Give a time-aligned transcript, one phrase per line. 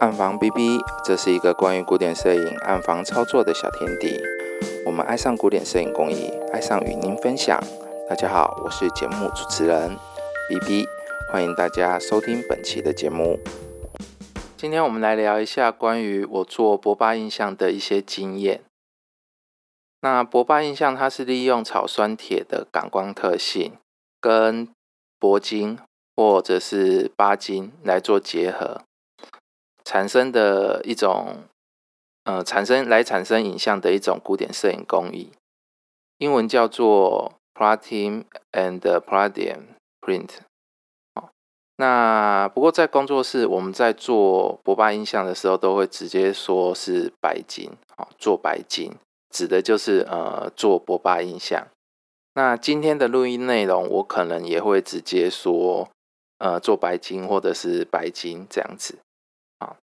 [0.00, 4.20] 暗房 B B，这是一个关于古典摄影暗房操作的小天地。
[4.84, 7.62] 我们爱上古典摄影工艺，爱上与您分享。
[8.08, 9.96] 大家好，我是节目主持人
[10.48, 10.86] B B，
[11.30, 13.38] 欢迎大家收听本期的节目。
[14.56, 18.62] 今天我们来聊一下关于我做博巴印象的一些经验。
[20.00, 23.74] 那博巴印象它是利用草酸铁的感光特性，
[24.20, 24.68] 跟
[25.20, 25.78] 铂金
[26.16, 28.82] 或者是钯金来做结合。
[29.84, 31.44] 产生的一种，
[32.24, 35.30] 呃，产生来产生影像的一种古典摄影工艺，
[36.18, 39.60] 英文叫做 Platinum and Palladium
[40.00, 40.30] Print。
[41.76, 48.92] 那不过在工作室，我们在做博巴印象的时候，都会直接说是白金，哦，做白金，
[49.30, 51.66] 指的就是呃做博巴印象。
[52.34, 55.90] 那今天的录音内容，我可能也会直接说，
[56.38, 58.98] 呃，做白金或者是白金这样子。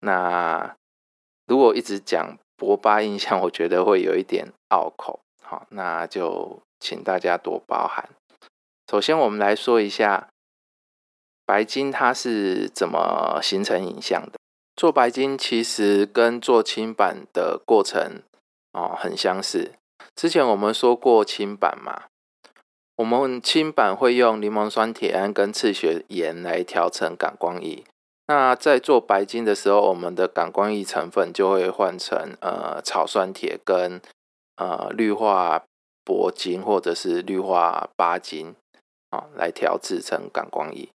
[0.00, 0.76] 那
[1.46, 8.08] 如果一直讲博巴印象， 我觉得会有一点拗口，好，那就请大家多包涵。
[8.90, 10.28] 首先，我们来说一下
[11.46, 14.38] 白金它是怎么形成影像的。
[14.76, 18.22] 做白金其实跟做青板的过程
[18.72, 19.72] 哦很相似。
[20.16, 22.04] 之前我们说过青板嘛，
[22.96, 27.84] 我们青板会用柠檬酸铁胺跟赤血盐来调成感光液。
[28.30, 34.00] 那在做白金的时候，我们的感光液成分就会换成呃草酸铁跟
[34.54, 35.64] 呃氯化
[36.04, 38.54] 铂金或者是氯化钯金
[39.10, 40.90] 啊来调制成感光液。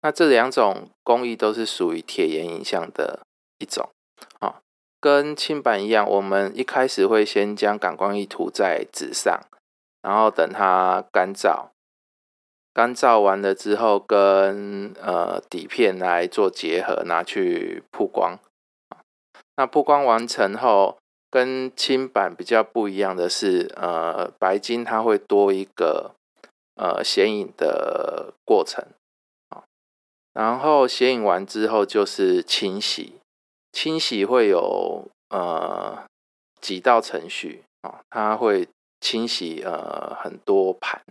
[0.00, 3.20] 那这两种工艺都是属于铁盐影像的
[3.58, 3.90] 一种
[4.38, 4.62] 啊，
[4.98, 9.38] 跟青版一样，我们一开始会先将感光液涂在纸上，
[10.00, 11.66] 然后等它干燥。
[12.80, 18.38] 干燥完了之后，跟呃底片来做结合，拿去曝光。
[19.56, 20.96] 那曝光完成后，
[21.30, 26.12] 跟青板比较不一样的是，呃，白金它会多一个
[26.76, 28.82] 呃显影的过程。
[30.32, 33.16] 然后显影完之后就是清洗，
[33.72, 36.02] 清洗会有呃
[36.62, 38.66] 几道程序啊，它会
[39.02, 41.02] 清洗呃很多盘。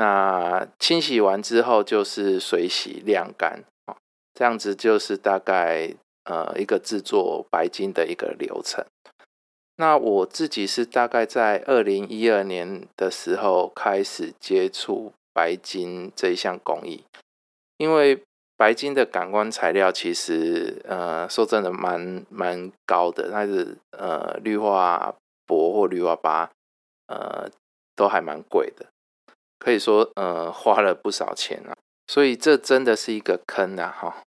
[0.00, 3.94] 那清洗完之后就是水洗晾干啊，
[4.32, 5.94] 这样子就是大概
[6.24, 8.82] 呃一个制作白金的一个流程。
[9.76, 17.04] 那我自己是大概在二零一二年的时候开始接触白金这一项工艺，
[17.76, 18.22] 因为
[18.56, 25.14] 白金的感光材料其实呃说真的蛮蛮高的，它是呃氯化
[25.46, 26.48] 铂或氯化钯
[27.08, 27.50] 呃
[27.94, 28.86] 都还蛮贵的。
[29.60, 31.76] 可以说，呃，花了不少钱啊，
[32.06, 34.22] 所以这真的是一个坑啊，哈。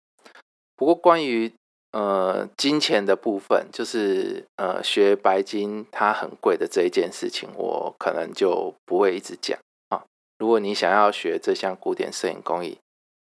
[0.77, 1.53] 不过关于
[1.93, 10.05] 呃金钱的部分，就是呃学白金它很贵的这一件事情，我可能就不会一直讲啊。
[10.39, 12.79] 如果你想要学这项古典摄影工艺，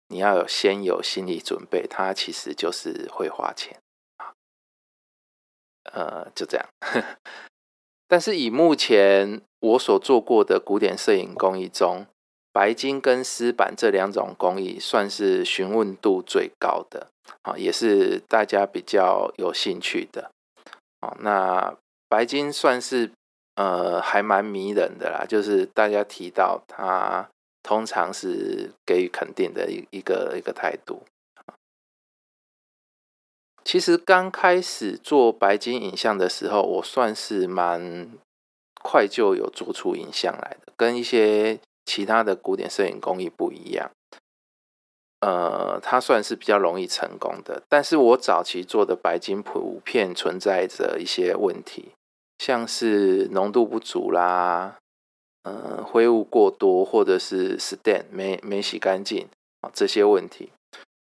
[0.07, 3.77] 你要有先有心理准备，它其实就是会花钱
[4.17, 4.33] 啊。
[5.93, 6.65] 呃，就这样。
[8.09, 12.07] 但是以目前我所做过的古典摄影工艺中，
[12.51, 17.07] 白金跟丝板这两种工艺算是询问度最高的
[17.43, 20.31] 啊，也是大家比较有兴趣的
[21.01, 21.15] 啊。
[21.19, 21.77] 那
[22.09, 23.11] 白金算是
[23.55, 27.29] 呃还蛮迷人的啦，就是大家提到它，
[27.61, 31.03] 通常是给予肯定的一一个一个态度。
[33.65, 38.09] 其实刚开始做白金影像的时候，我算是蛮
[38.81, 43.91] 快就有做出影像来的，跟一些其他的古典摄影工艺不一样。
[45.19, 47.61] 呃，它算是比较容易成功的。
[47.69, 51.91] 但是我早期做的白金普遍存在着一些问题，
[52.39, 54.77] 像是浓度不足啦，
[55.43, 59.27] 呃，灰雾过多，或者是 stain 没没洗干净
[59.61, 60.49] 啊这些问题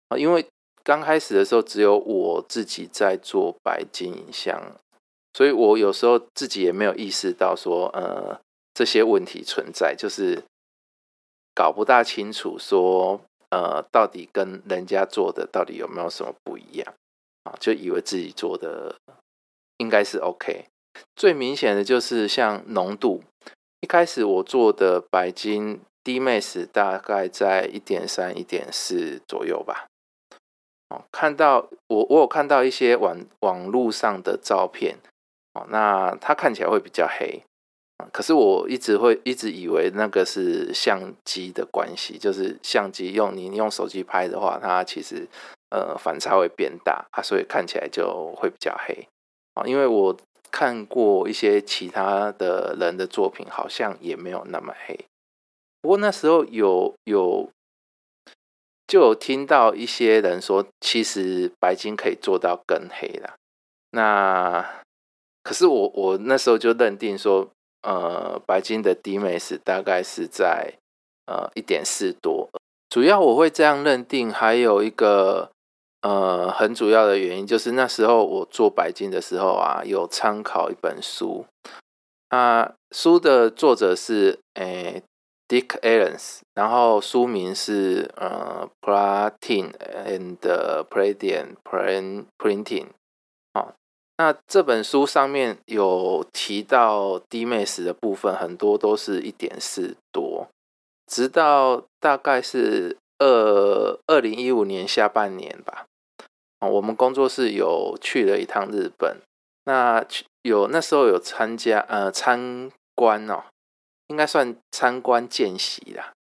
[0.09, 0.45] 啊，因为。
[0.87, 4.77] 刚开始的时候，只有我自己在做白金影像，
[5.33, 8.39] 所以我有时候自己也没有意识到说，呃，
[8.73, 10.45] 这些问题存在，就是
[11.53, 13.19] 搞不大清楚说，
[13.49, 16.93] 呃，到底跟人家做的到底有没有什么不一样
[17.43, 17.53] 啊？
[17.59, 18.95] 就以为自己做的
[19.79, 20.67] 应该是 OK。
[21.17, 23.21] 最明显的就是像浓度，
[23.81, 29.87] 一开始我做的白金 D max 大概在一点三、一点四左右吧。
[30.89, 34.97] 哦，看到我我有看到一些网网络上的照片，
[35.53, 37.41] 哦，那它看起来会比较黑，
[38.13, 45.27] 可是我一直会一直以为那个是相机的关系，就是相机用你用手机拍的话，它其实
[45.71, 49.07] 呃反差会变大啊，所以看起来就会比较黑
[49.55, 49.63] 啊。
[49.65, 50.15] 因为我
[50.49, 54.97] 看过一些其他的人的作品，好像也没有那么黑。
[55.81, 57.49] 不过那时候有有
[58.87, 63.35] 就有听到一些人说，其实白金可以做到更黑啦。
[63.91, 64.83] 那
[65.43, 67.49] 可是我我那时候就认定说，
[67.81, 70.73] 呃，白金的 D max 大概是在
[71.25, 72.49] 呃一点四多。
[72.89, 75.51] 主要我会这样认定，还有一个
[76.01, 81.45] 呃很主要的原因，就是那时候我做白金的时候啊，有参考一本书，
[82.29, 85.03] 啊，书的作者是诶
[85.47, 90.37] Dick Allens，然后书名是呃 Platin and
[90.89, 91.55] Palladium
[92.37, 92.87] Printing，
[93.53, 93.73] 啊，
[94.17, 100.49] 那这本书上面有提到 D max 的部分，很多都是一点四多。
[101.05, 105.85] 直到大概是二二零一五年下半年吧，
[106.59, 109.21] 啊，我们工作室有去了一趟日本，
[109.63, 110.05] 那
[110.41, 113.45] 有那时候有参加呃参观哦，
[114.07, 116.13] 应该算参观见习啦，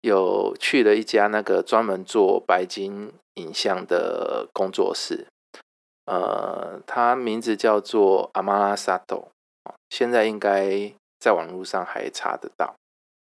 [0.00, 5.26] 有去了一家那个专门做白金影像的工作室，
[6.06, 9.28] 呃，它名字叫做阿玛拉萨斗，
[9.90, 12.74] 现在应该在网络上还查得到。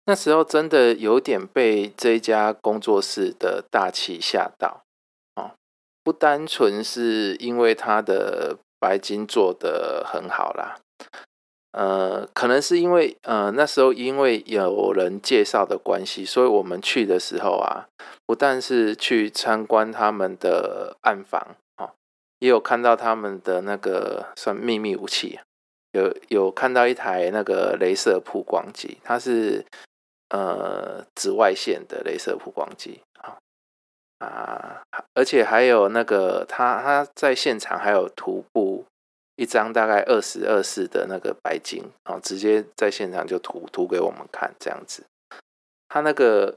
[0.06, 4.82] 那时候真的有点被这一家工作室的大气吓到
[5.34, 5.54] 啊！
[6.02, 10.80] 不单纯是因为他的白金做的很好啦，
[11.72, 17.86] 呃，可能是因为呃那时候因为有人介绍的关系，所以我们去的时候啊，
[18.26, 21.92] 不但是去参观他们的暗房啊，
[22.38, 25.38] 也有看到他们的那个算秘密武器，
[25.92, 29.64] 有有看到一台那个镭射曝光机，它是。
[30.32, 33.34] 呃，紫外线的镭射曝光机啊
[34.24, 34.80] 啊，
[35.12, 38.84] 而且还有那个他他在现场还有徒步
[39.40, 45.02] 一张大概二十二四的那个白金啊，直接在现场就涂涂给我们看这样子。
[45.88, 46.54] 他那个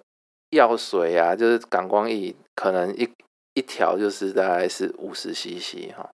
[0.49, 3.09] 药水啊，就是感光仪，可能一
[3.53, 6.11] 一条就是大概是五十 CC 哈，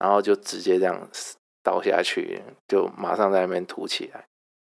[0.00, 1.08] 然后就直接这样
[1.62, 4.24] 倒下去，就马上在那边涂起来。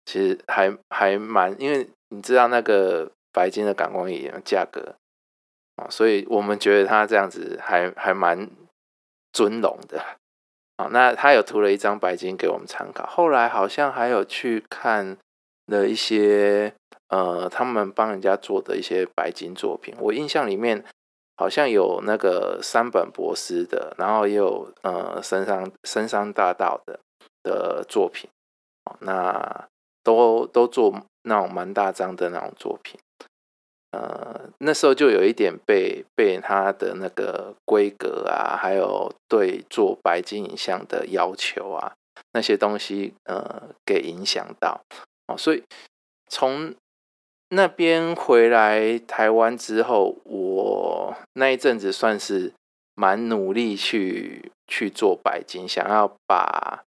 [0.06, 4.96] 其实还还蛮，因为你知道那个白金的感光仪价格
[5.76, 8.50] 啊，所以我们觉得它这样子还还蛮
[9.32, 10.02] 尊荣的
[10.78, 10.88] 啊。
[10.90, 15.18] 那他有涂了一张白金给我们参考，后来好像还有去看
[15.66, 16.72] 了一些
[17.08, 19.94] 呃，他们帮人家做的一些白金作品。
[20.00, 20.82] 我印象里面
[21.36, 26.98] 好像有那个山本博司的，然后也有呃深山深山大道的
[27.42, 28.30] 的作品
[28.86, 29.68] 哦那。
[30.04, 30.94] 都都做
[31.24, 32.98] 那种蛮大张的那种作品，
[33.90, 41.94] 呃，那时候就有一点被被他的那个规格啊，还有对做白金影像的要求啊，
[42.32, 44.82] 那些东西呃给影响到
[45.26, 45.62] 哦，所以
[46.28, 46.74] 从
[47.50, 52.52] 那边回来台湾之后，我那一阵子算是
[52.94, 56.84] 蛮努力去去做白金，想要把。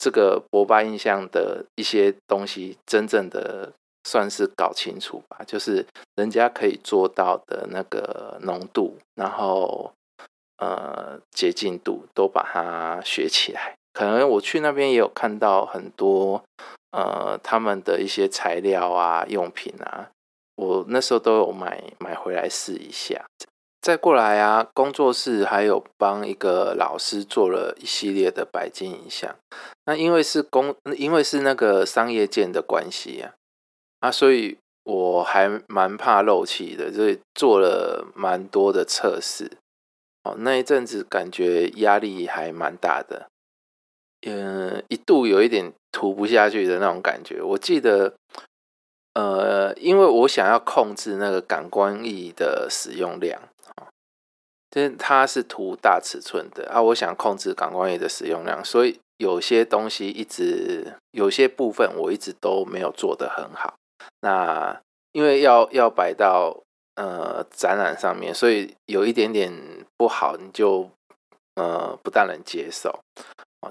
[0.00, 3.72] 这个博巴印象的一些东西，真正的
[4.08, 5.84] 算是搞清楚吧，就是
[6.16, 9.92] 人家可以做到的那个浓度，然后
[10.56, 13.74] 呃洁净度都把它学起来。
[13.92, 16.42] 可能我去那边也有看到很多
[16.92, 20.08] 呃他们的一些材料啊、用品啊，
[20.56, 23.26] 我那时候都有买买回来试一下。
[23.80, 29.36] 再过来啊，工作室还有帮一个老师做了一系列的白金影像。
[29.86, 33.32] 那因为是工，因为是那个商业件的关系啊，
[34.00, 39.50] 啊，所以我还蛮怕漏气的，所以做了蛮多的测试。
[40.24, 43.28] 哦，那一阵子感觉压力还蛮大的，
[44.26, 47.40] 嗯，一度有一点涂不下去的那种感觉。
[47.42, 48.14] 我记得，
[49.14, 53.40] 呃，因为我想要控制那个感光液的使用量。
[54.70, 63.76] 就是它是涂大尺寸的啊，我想控制感光液的使用量，所以有些东西一直有些部分我一直都没有做得很好。
[64.20, 64.80] 那
[65.12, 66.62] 因为要要摆到
[66.96, 69.52] 呃展览上面，所以有一点点
[69.96, 70.90] 不好，你就
[71.56, 73.00] 呃不大能接受，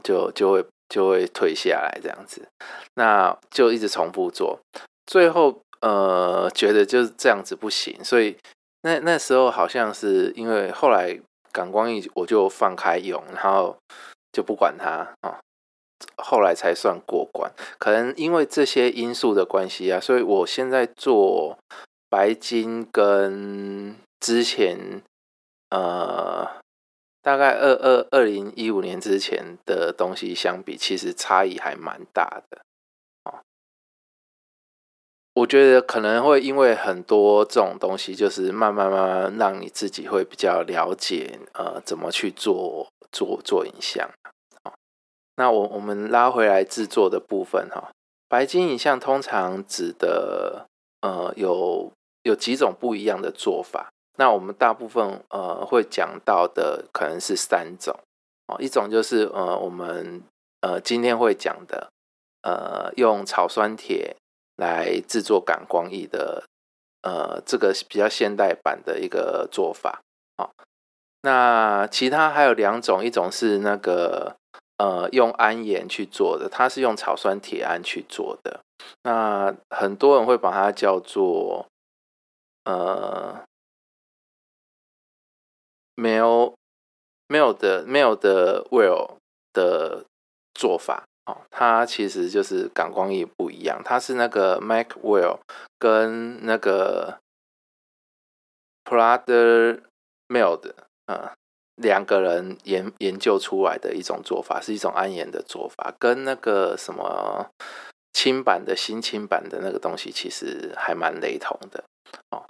[0.04, 2.48] 就就会就会退下来这样子。
[2.96, 4.60] 那就一直重复做，
[5.06, 8.38] 最后呃觉得就是这样子不行，所以。
[8.84, 11.20] 那那时候好像是因为后来
[11.52, 13.76] 感光一我就放开用，然后
[14.32, 15.40] 就不管它啊，
[16.18, 17.52] 后来才算过关。
[17.78, 21.58] 可能因为这些因素的关系啊，所以我现在做
[22.10, 25.02] 白金跟之前
[25.70, 26.48] 呃，
[27.22, 32.62] 大概二二二零一五年之前的东西相比，其实差异还蛮大的。
[35.34, 44.10] 我觉得可能会因为很多这种东西，就是慢慢慢慢让你自己会比较了解，呃，怎么去做做做影像。
[45.38, 47.92] 那我我们拉回来制作的部分哈，
[48.28, 50.68] 白金影像通常指的
[51.02, 51.90] 呃有
[52.24, 53.90] 有几种不一样的做法。
[54.18, 57.98] 那我们大部分呃会讲到的可能是三种
[58.48, 60.22] 哦，一种就是呃我们
[60.60, 61.88] 呃今天会讲的
[62.42, 64.18] 呃用草酸铁。
[64.60, 66.44] 来制作感光仪的，
[67.04, 70.02] 呃，这个比较现代版的一个做法。
[70.36, 70.52] 好，
[71.22, 74.36] 那其他还有两种，一种是那个
[74.78, 78.62] 呃用氨盐去做的，它是用草酸铁胺去做的。
[79.04, 81.68] 那很多人会把它叫做
[82.64, 83.44] 呃
[85.96, 86.54] 没有
[87.28, 89.18] 没有的没有的 well
[89.54, 90.06] 的
[90.54, 91.04] 做法。
[91.26, 95.40] 哦，它其实就是感光液不一样，它是那个 Macwell
[95.78, 97.20] 跟那个
[98.86, 99.82] Prader
[100.30, 100.72] Mild
[101.08, 101.36] 啊
[101.78, 107.50] 两个人研研究出来的一种做法，是一种安盐的做法，跟那个什么
[108.14, 111.84] 轻版的新轻版的那个东西其实还蛮雷同的。
[112.32, 112.46] 哦，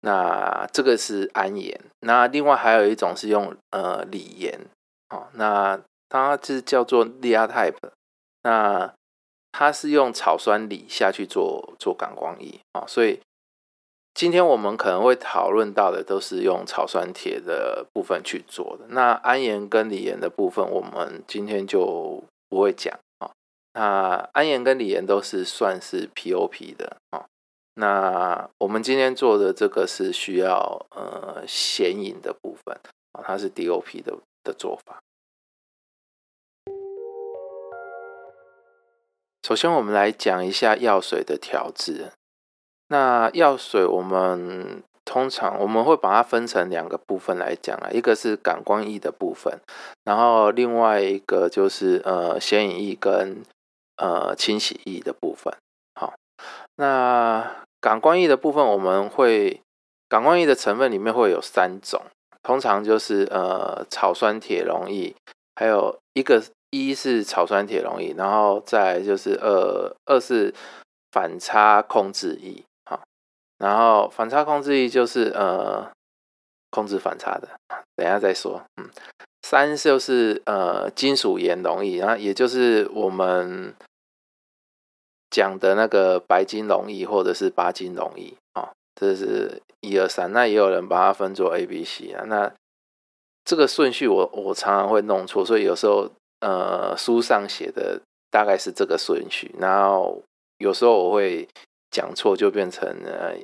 [0.00, 4.60] 那这个是安盐，那另外还有一种是用呃锂盐，
[5.10, 7.90] 哦，那它是叫做 Lia Type。
[8.44, 8.92] 那
[9.52, 13.20] 它是用草酸锂下去做做感光仪啊，所以
[14.14, 18.86] 今天我们可能会讨论到的都是用草酸铁的部分去做的。
[18.88, 23.32] 那安盐跟锂盐的部分，我们今天就不会讲啊。
[23.72, 27.24] 那安盐跟锂盐都是算是 POP 的啊。
[27.74, 32.78] 那我们今天做的这个是需要呃显影的部分
[33.12, 35.00] 啊，它是 DOP 的的做法。
[39.42, 42.12] 首先，我们来讲一下药水的调制。
[42.92, 49.58] 那药水，我们通常我们会把它分成两个部分来讲啊，一个是感光液的部分，
[50.04, 53.42] 然后另外一个就是呃显影液跟
[53.96, 55.52] 呃清洗液的部分。
[55.98, 56.12] 好，
[56.76, 59.62] 那感光液的部分，我们会
[60.10, 62.02] 感光液的成分里面会有三种，
[62.42, 65.16] 通常就是呃草酸铁溶液，
[65.56, 66.42] 还有一个。
[66.74, 70.54] 一是草酸铁溶液，然后再就是二二是
[71.10, 72.64] 反差控制液，
[73.62, 75.88] 然后反差控制液就是呃
[76.70, 77.48] 控制反差的，
[77.94, 78.90] 等下再说，嗯，
[79.42, 83.72] 三就是呃金属盐溶液，然后也就是我们
[85.30, 92.52] 讲的那个白金溶液或者是八金溶液，啊，这是一二三，那也有人把它分作 A、B、C 啊，那
[93.44, 96.10] 这个顺序我我常常会弄错，所以有时候。
[96.44, 100.20] 呃，书上写的大概是这个顺序，然后
[100.58, 101.48] 有时候我会
[101.88, 103.36] 讲错，就变成呃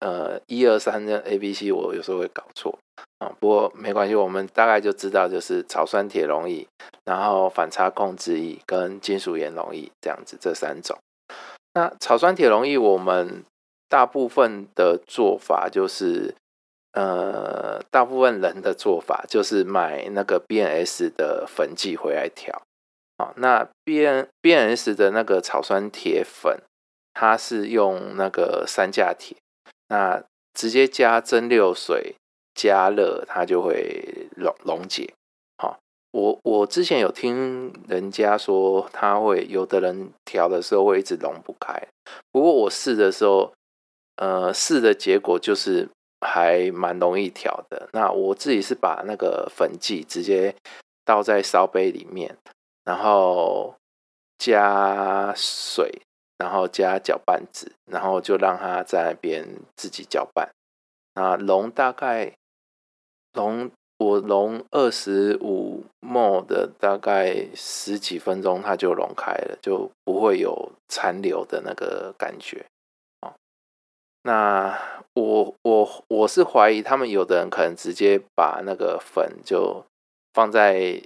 [0.00, 2.78] 呃一二三的 A B C，我有时候会搞错
[3.18, 3.32] 啊。
[3.40, 6.66] 不过没关系，我们大概就知道就是草酸铁溶液，
[7.04, 10.98] 然后反差控制液跟金属盐溶液这样子这三种。
[11.74, 13.44] 那草酸铁溶液，我们
[13.88, 16.34] 大部分的做法就是。
[16.96, 22.62] 呃，大部分人的做法就是买那个 BNS 的粉剂回来调。
[23.16, 26.62] 啊，那 B N B N S 的那个草酸铁粉，
[27.12, 29.36] 它是用那个三价铁，
[29.88, 30.22] 那
[30.52, 32.14] 直接加蒸馏水
[32.54, 35.12] 加热，它就会溶溶解。
[35.58, 35.78] 好，
[36.12, 41.80] 我我之前有听人家说，它会有的人调的时候会一直溶不开，
[42.32, 43.52] 不过我试的时候，
[44.16, 45.88] 呃，试的结果就是。
[46.26, 47.90] 还蛮容易调的。
[47.92, 50.56] 那我自己是把那个粉剂直接
[51.04, 52.34] 倒在烧杯里面，
[52.82, 53.74] 然后
[54.38, 56.00] 加水，
[56.38, 60.50] 然后加搅拌纸，然后就让它在那边自己搅拌。
[61.14, 62.32] 那溶大概
[63.32, 72.66] 溶我溶二十五沫的，大概十几分钟它就溶开了，就不会有残留的那个感觉。
[73.20, 73.32] 哦
[74.26, 74.76] 那
[75.12, 79.84] 我我我是怀疑他们有的人可能直接把那个粉就
[80.32, 81.00] 放在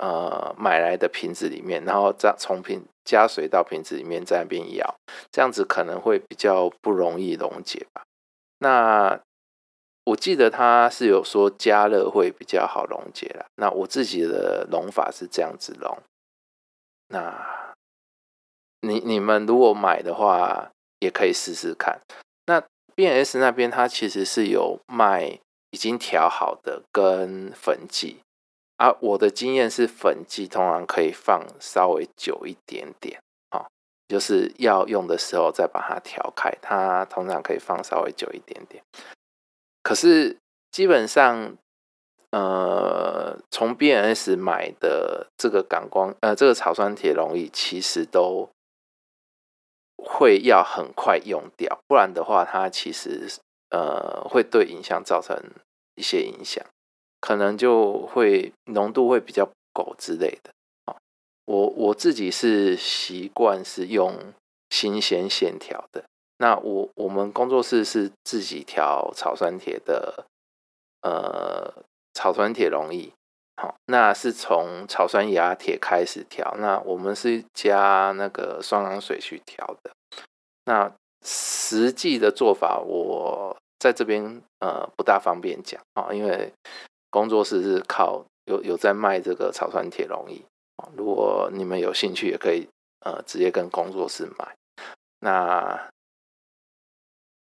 [0.00, 4.94] 呃买来的瓶子里面，然后再从瓶加水到瓶子里面在那边舀，
[5.30, 8.02] 这样子可能会比较不容易溶解吧。
[8.58, 9.20] 那
[10.04, 13.44] 我记得他是有说加热会比较好溶解啦。
[13.56, 15.98] 那我自己的溶法是这样子溶。
[17.08, 17.74] 那
[18.80, 22.00] 你你们如果买的话，也可以试试看。
[22.46, 22.62] 那
[22.94, 25.38] B S 那边它其实是有卖
[25.70, 28.20] 已经调好的跟粉剂。
[28.80, 33.20] 啊，我的经验是粉剂通常可以放稍微久一点点，
[33.50, 33.66] 啊，
[34.08, 38.82] 就是要用的时候再把它调开，它通常可以放稍微久一点点。
[39.82, 40.38] 可是
[40.70, 41.58] 基本上，
[42.30, 48.48] 呃，从 BNS 买的这个感光，呃，这个草酸铁溶液其实都
[49.98, 53.28] 会要很快用掉，不然的话，它其实
[53.68, 55.36] 呃会对影像造成
[55.96, 56.64] 一些影响。
[57.20, 60.50] 可能就会浓度会比较够之类的
[60.86, 60.96] 啊。
[61.44, 64.32] 我我自己是习惯是用
[64.70, 66.04] 新鲜线条的。
[66.38, 70.24] 那我我们工作室是自己调草酸铁的，
[71.02, 71.84] 呃，
[72.14, 73.12] 草酸铁溶液。
[73.56, 76.56] 好，那是从草酸亚铁开始调。
[76.58, 79.90] 那我们是加那个双氧水去调的。
[80.64, 80.90] 那
[81.22, 86.50] 实际的做法，我在这边呃不大方便讲啊，因为。
[87.10, 90.42] 工作室是靠有有在卖这个草酸铁溶液
[90.96, 92.66] 如果你们有兴趣，也可以
[93.04, 94.56] 呃直接跟工作室买。
[95.20, 95.90] 那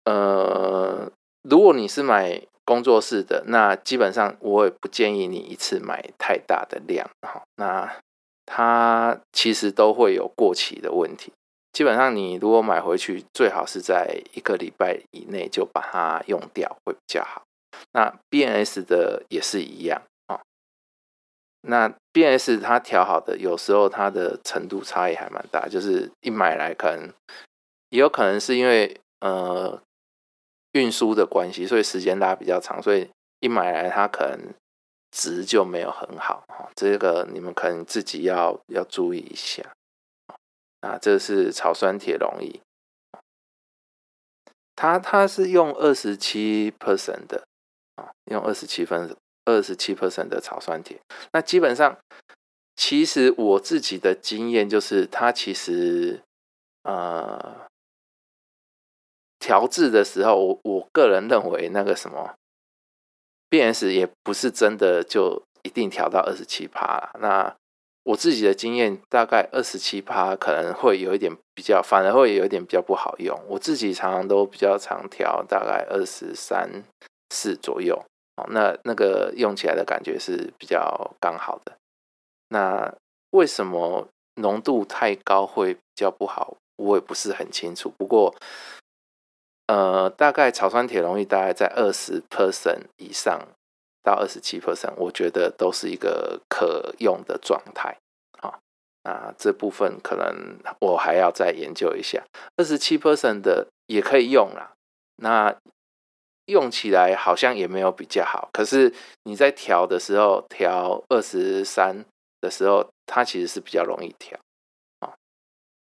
[0.05, 1.11] 呃，
[1.43, 7.43] 如果你是买工作室的，那基本上我也不建议你一次买太大的量哈。
[7.57, 7.97] 那
[8.45, 11.33] 它其实都会有过期的问题。
[11.73, 17.43] 基本上你如果买回去，最好是在一个礼拜以内就把它用掉，会比较好。
[17.92, 20.40] 那 BNS 的也是一样啊。
[21.62, 27.12] 那 BNS 它调好的，有时候它的程度差异还蛮大，就是一买来可能
[27.88, 29.83] 也有可能是因为呃
[30.73, 34.54] 运输的关系，所以时间拉比较长，所以一买来它可能
[35.11, 36.71] 值就没有很好啊。
[36.75, 39.75] 这个你们可能自己要要注意一下
[40.80, 40.99] 啊。
[40.99, 42.61] 这是草酸铁溶液，
[44.75, 47.45] 它它是用二十七 percent 的。
[48.26, 50.99] 用二十七分二十七 percent 的草酸铁，
[51.33, 51.97] 那基本上，
[52.75, 56.22] 其实我自己的经验就是，它其实
[56.83, 57.68] 呃
[59.38, 62.35] 调制的时候，我我个人认为那个什么
[63.48, 67.55] 变 s 也不是真的就一定调到二十七帕那
[68.03, 73.40] 我自己的经验，大概二十七帕可能会有一点比较，反而会有一点比较不好用。
[73.48, 76.83] 我自己常常都比较常调大概二十三。
[77.35, 78.05] 四左右，
[78.37, 81.72] 哦，那那个用起来的感觉是比较刚好的。
[82.49, 82.94] 那
[83.31, 86.57] 为什么浓度太高会比较不好？
[86.77, 87.90] 我也不是很清楚。
[87.96, 88.35] 不过，
[89.66, 93.49] 呃，大概草酸铁溶液大概在二十 percent 以上
[94.03, 97.96] 到二十七 percent，我觉得都是一个可用的状态。
[98.42, 98.59] 啊，
[99.05, 102.22] 那这部分可能我还要再研究一下。
[102.57, 104.75] 二十七 percent 的也可以用啦。
[105.16, 105.57] 那
[106.46, 108.92] 用起来好像也没有比较好，可是
[109.24, 112.04] 你在调的时候，调二十三
[112.40, 114.38] 的时候，它其实是比较容易调
[115.00, 115.14] 啊。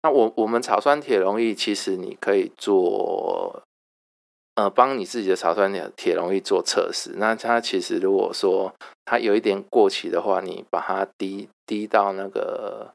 [0.02, 3.63] 那我我们草酸铁溶液，其实你可以做，
[4.56, 7.12] 呃，帮你自己的草酸铁铁溶液做测试。
[7.17, 8.73] 那它其实如果说
[9.04, 12.93] 它有一点过期的话，你把它滴滴到那个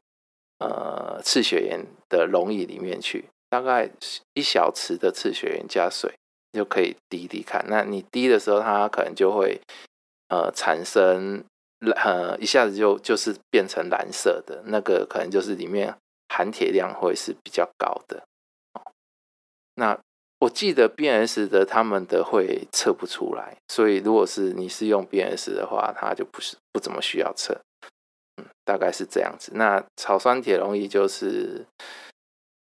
[0.57, 3.91] 呃赤血盐的溶液里面去，大概
[4.33, 6.15] 一小匙的赤血盐加水。
[6.51, 9.61] 就可以滴滴看，那你滴的时候，它可能就会
[10.29, 11.43] 呃产生
[12.03, 15.95] 呃一下子就就是变成蓝色的，那个可能就是里面
[16.27, 18.23] 含铁量会是比较高的。
[19.75, 19.97] 那
[20.39, 27.61] 我记得 BNS 的他们的会测不出来，所以如果是你是用 BNS 的话，它就不是不怎么需要测，
[28.37, 29.51] 嗯，大概是这样子。
[29.55, 31.65] 那草酸铁溶液就是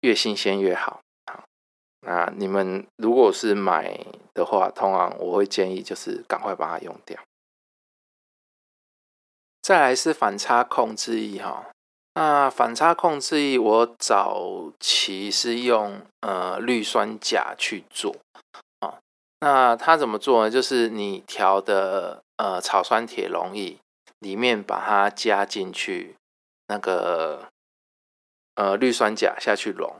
[0.02, 1.00] 越新鲜越好。
[2.04, 7.16] 那你们如果是买的话，通常我会建议就是赶快把它用掉。
[9.62, 11.70] 再来是反差控制液哈，
[12.14, 18.16] 那反差控制液我早期是用呃氯酸钾去做
[18.80, 18.98] 啊。
[19.38, 20.50] 那它怎么做呢？
[20.50, 23.78] 就是你调的呃草酸铁溶液
[24.18, 26.16] 里面把它加进去，
[26.66, 27.48] 那个
[28.56, 29.94] 呃氯酸钾下去溶。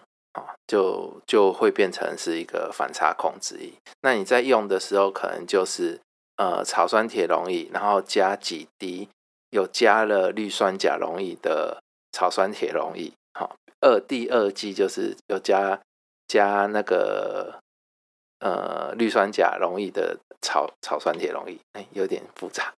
[0.66, 3.72] 就就会变成是一个反差控制液。
[4.02, 6.00] 那你在用的时候，可能就是
[6.36, 9.08] 呃草酸铁溶液，然后加几滴
[9.50, 13.12] 有加了氯酸钾溶液的草酸铁溶液。
[13.34, 15.80] 好，二第二剂就是有加
[16.26, 17.58] 加那个
[18.42, 21.56] 呃氯酸钾溶液的草草酸铁溶液。
[21.72, 22.74] 哎，有点复杂。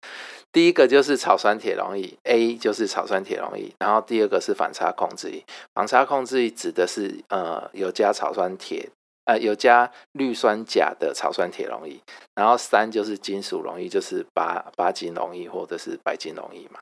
[0.53, 5.45] 第一个就是草酸铁溶液，A 就是草酸铁溶液，然后第二个是反差控制液。
[5.75, 8.89] 反差控制液指的是呃有加草酸铁
[9.25, 11.99] 呃，有加氯酸钾的草酸铁溶液，
[12.35, 16.79] 然后三就是金属溶液，就是八八金溶液或者是白金溶液嘛。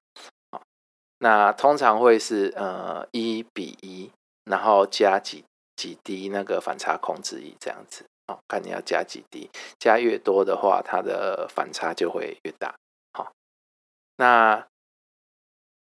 [1.21, 4.11] 那通常会是呃一比一，
[4.45, 5.45] 然后加几
[5.77, 8.05] 几滴那个反差控制液这样子。
[8.27, 12.75] 哦，看你要加几滴，加越多的话，它的反差就会越大。
[13.13, 13.33] 好，
[14.17, 14.67] 那。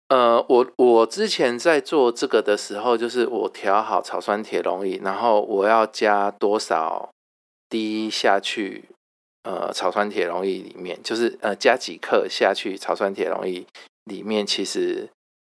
[0.09, 7.09] 呃，我我之前在做这个的时候，就是我调好草酸铁溶液，然后我要加多少
[7.69, 8.89] 滴下去，
[9.43, 13.65] 呃，草酸铁溶液里面，就是呃加几克下去草酸铁溶液
[14.03, 15.09] 里面，其实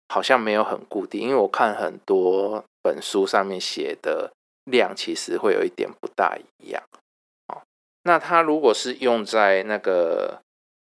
[0.10, 4.32] 好像没有很固定，因为我看很多本书上面写的
[4.66, 6.84] 量，其实会有一点不大一样。
[7.48, 7.62] 哦，
[8.04, 10.42] 那它如果是用在那个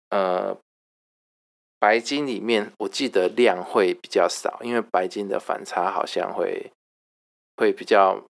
[0.09, 0.57] 呃。
[1.77, 6.71] 白金里面，我记得量会比较少，因为白金的反差好像会
[7.57, 8.23] 会比较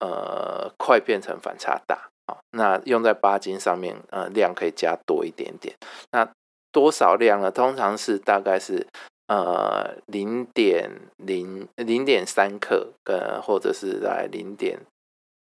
[0.00, 2.36] 呃快变成反差大啊。
[2.50, 5.74] 那用在八金上面，呃量可以加多一点点。
[6.10, 6.30] 那
[6.70, 7.50] 多少量呢？
[7.50, 8.86] 通常是大概是
[9.28, 14.80] 呃零点零零点三克，跟或者是在零点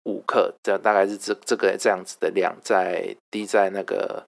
[0.04, 4.24] 五克，这大概是这这个这样子的量，在滴在那个。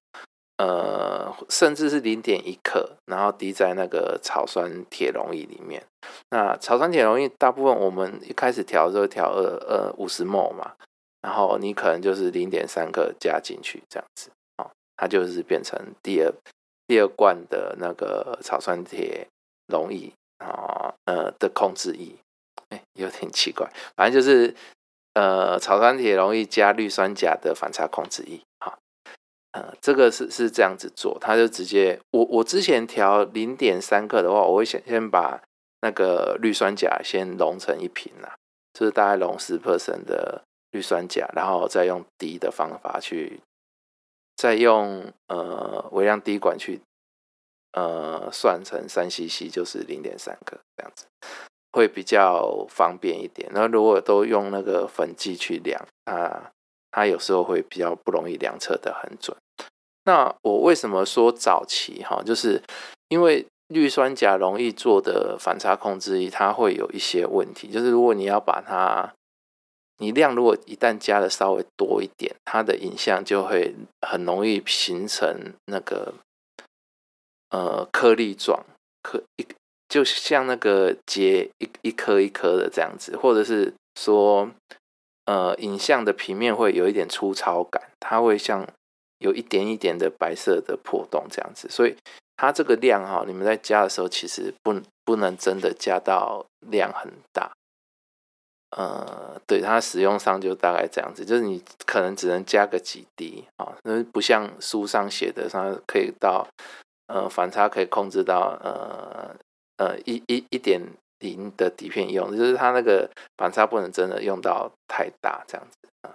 [0.59, 5.85] 呃，甚至是零点一克，然后滴在那个草酸铁溶液里面。
[6.31, 10.73] 那草酸铁溶液大部分我们一开始调的时候调二呃五十 m 嘛，
[11.21, 16.33] 然后你可能就是零点三克加进去这样子，哦，它就是变成第二
[16.87, 19.29] 第二罐的那个草酸铁
[19.67, 22.15] 容易啊，呃的控制液，
[22.71, 24.55] 哎，有点奇怪，反正就是
[25.15, 28.79] 呃草酸铁容易加氯酸钾的反差控制液，好。
[29.53, 35.43] 呃，这个是是这样子做，他就直接我我之前调零点三克的话，我会先先把
[35.81, 38.37] 那个氯酸钾先溶成一瓶啦，
[38.75, 43.41] 就是大概溶十 percent 的氯酸钾，然后再用滴的方法去，
[44.37, 46.83] 再用呃微量滴管去
[47.77, 51.07] 呃算成三 cc，就是零点三克这样子，
[51.71, 53.49] 会比较方便一点。
[53.55, 56.51] 那如果都用那个粉剂去量啊。
[56.93, 59.37] 它有时候会比较不容易量测的很准。
[60.05, 62.23] 那我为什么说早期哈？
[62.25, 62.63] 就是
[63.09, 67.69] 因为氯酸钾容易做的反差控制仪，它会有一些问题。
[67.69, 69.13] 就是如果你要把它，
[69.99, 76.15] 你量如果一旦加的稍微多一点，它的影像就会很容易形成那个
[77.57, 78.65] 呃颗粒状，
[79.03, 79.47] 颗一
[79.89, 84.51] 就像那个结一一颗一颗的这样子，或者是说。
[85.29, 88.65] 呃，影像的平面会有一点粗糙感，它会像
[89.19, 91.97] 有一点一点的白色的破洞这样子，所以
[92.37, 97.51] 它这个量哈，你们在加的时候其实不不能真的加到量很大。
[98.77, 106.47] 呃，对它使用上就大概这样子，就是你可能只能加个几滴啊，那不像书上写的，它可以到
[107.07, 109.37] 呃反差可以控制到呃
[109.77, 110.83] 呃一一一点。
[111.21, 116.15] 零的底片用，就是它那个反差不能真的用到太大这样子啊。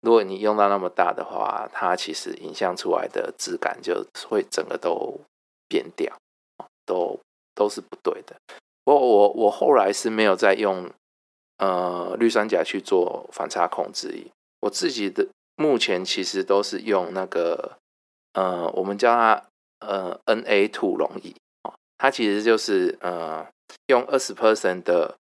[0.00, 5.20] 如果你用到那么大的话，它其实影像出来的质感就会整个都
[5.68, 6.12] 变掉，
[6.84, 7.20] 都
[7.54, 8.34] 都是不对的。
[8.82, 10.90] 我我我后来是没有再用
[11.58, 17.78] 呃氯酸钾去做反差控制，我自己的目前其实都是用那个
[18.32, 19.44] 呃我们叫它
[19.80, 23.46] 呃 Na two 溶液哦，它其实就是呃。
[23.86, 25.16] 用二十 percent 的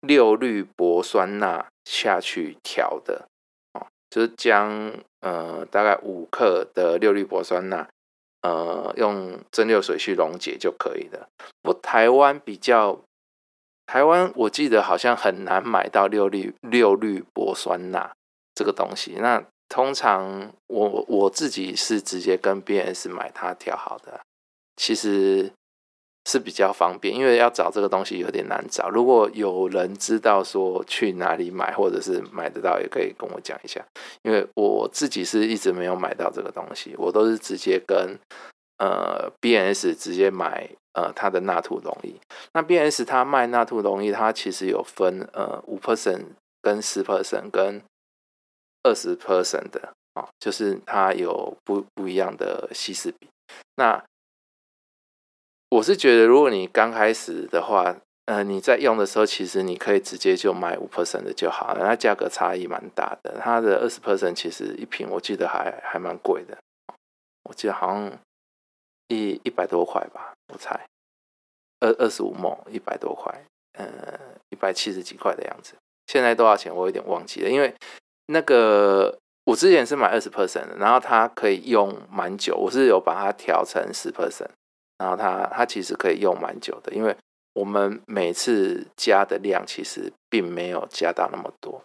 [0.00, 3.26] 六氯铂酸钠下去调的，
[3.72, 7.88] 哦，就是将呃大概五克的六氯铂酸钠，
[8.42, 11.28] 呃用蒸馏水去溶解就可以了。
[11.60, 13.00] 不台湾比较，
[13.86, 18.12] 台湾我记得好像很难买到六氯六氯铂酸钠
[18.54, 19.16] 这个东西。
[19.18, 24.20] 那通常我我自己是直接跟 BNS 买它调好的，
[24.76, 25.50] 其实。
[26.24, 28.88] 是比较方便，因为要找这个东西有点难找。
[28.88, 33.84] 如果有人知道说去哪里买，或者是买得到，也可以跟我讲一下。
[34.22, 38.16] 因为我自己是一直没有买到这个东西，我都是直接跟
[38.78, 42.14] 呃 BNS 直接买呃它的纳兔龙翼。
[42.52, 46.22] 那 BNS 它卖纳兔龙翼，它其实有分呃五 percent
[46.62, 47.82] 跟十 percent 跟
[48.82, 53.28] 二十 percent 的啊，就是它有不不一样的稀释比。
[53.76, 54.04] 那
[55.70, 63.38] 我是觉得，如果你刚开始的话，呃，你在用的时候，其实你可以直接就买五 percent 的就好了，它价格差异蛮大的。
[63.40, 66.58] 它的二十 percent 其实一瓶，我记得还还蛮贵的，
[67.44, 68.12] 我记得好像
[69.08, 70.86] 一一百多块吧，我猜
[71.80, 73.86] 二二十五毛一百多块，呃，
[74.50, 75.74] 一百七十几块的样子。
[76.06, 76.74] 现在多少钱？
[76.74, 77.74] 我有点忘记了，因为
[78.26, 84.50] 那个我之前是买二十 percent 的，然后它可以用蛮久，我是有把它调成十 percent，
[84.98, 87.16] 然后它它其实可以用蛮久的，因为
[87.54, 91.82] 我们每次加的量其实并没有加到那么多。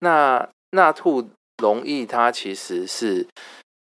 [0.00, 1.30] 那纳兔
[1.62, 3.26] 容易它其实是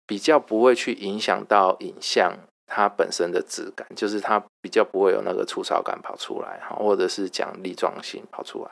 [0.05, 8.69] 比较不会去影响到影像它本身的质感，就是它比较不会有那个粗糙感跑出来，或者是讲粒状性跑出来。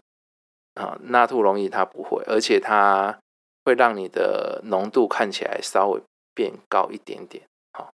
[0.75, 3.17] 啊，纳兔容易它不会，而且它
[3.63, 6.01] 会让你的浓度看起来稍微
[6.33, 7.43] 变高一点点。
[7.71, 7.89] 好，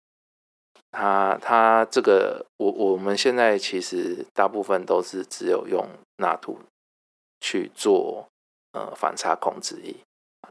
[0.92, 5.88] 它它这个我我们现在其实大部分都是只有用
[6.18, 6.60] 纳兔
[7.42, 8.28] 去做
[8.74, 9.96] 呃反差控制液。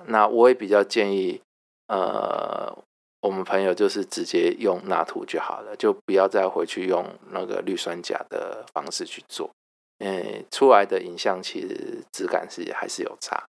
[0.06, 1.40] 那我也比较建议
[1.86, 2.76] 呃
[3.22, 9.50] 我们朋友就是直接用纳兔就好了，就不要再回去用那个氯酸钾的方式去做。
[9.98, 13.46] 诶，出来的影像其实质感是还是有差，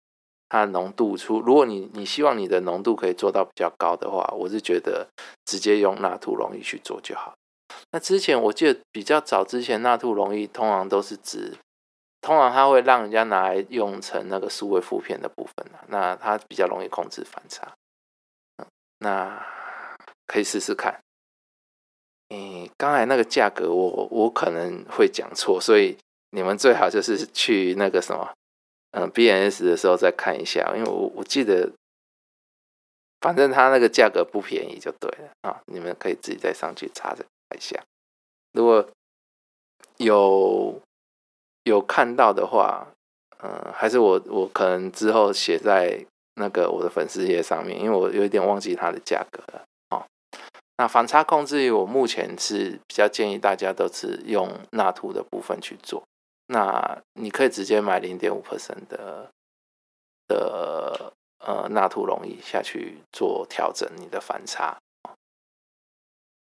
[0.50, 5.08] 它浓度出，如果你你希望你的浓度可以做到比较高的话，我是觉得
[5.46, 7.34] 直接用纳兔容易去做就好。
[7.92, 11.54] 那之前我记得比较早之前，纳兔容易通常都是指，
[12.20, 17.74] 通常它会让人家拿来用成那个数位负片的部分那它比较容易控制反差，
[19.00, 19.42] 那
[20.28, 21.00] 可以试试看。
[22.30, 25.98] 诶，刚才那个价格我我可能会讲错，所以。
[26.36, 28.34] 你们最好就是去那个什么，
[28.92, 31.72] 嗯，B N S 的时候再看一下，因为我我记得，
[33.22, 35.62] 反正它那个价格不便宜就对了啊。
[35.68, 37.24] 你们可以自己再上去查着
[37.56, 37.80] 一下。
[38.54, 38.84] 如果
[39.98, 40.82] 有
[41.66, 42.88] 有看到的话，
[43.44, 50.04] 嗯，还是我我可能之后写在那个我的粉丝页上面，因为我有一点忘记它的价格了哦。
[50.78, 56.04] 那反差控制，我目前是比较建议大家都是用纳图的部分去做。
[56.54, 59.32] 那你可以直接买零点五 percent 的
[60.28, 64.78] 的呃纳兔容易下去做调整，你的反差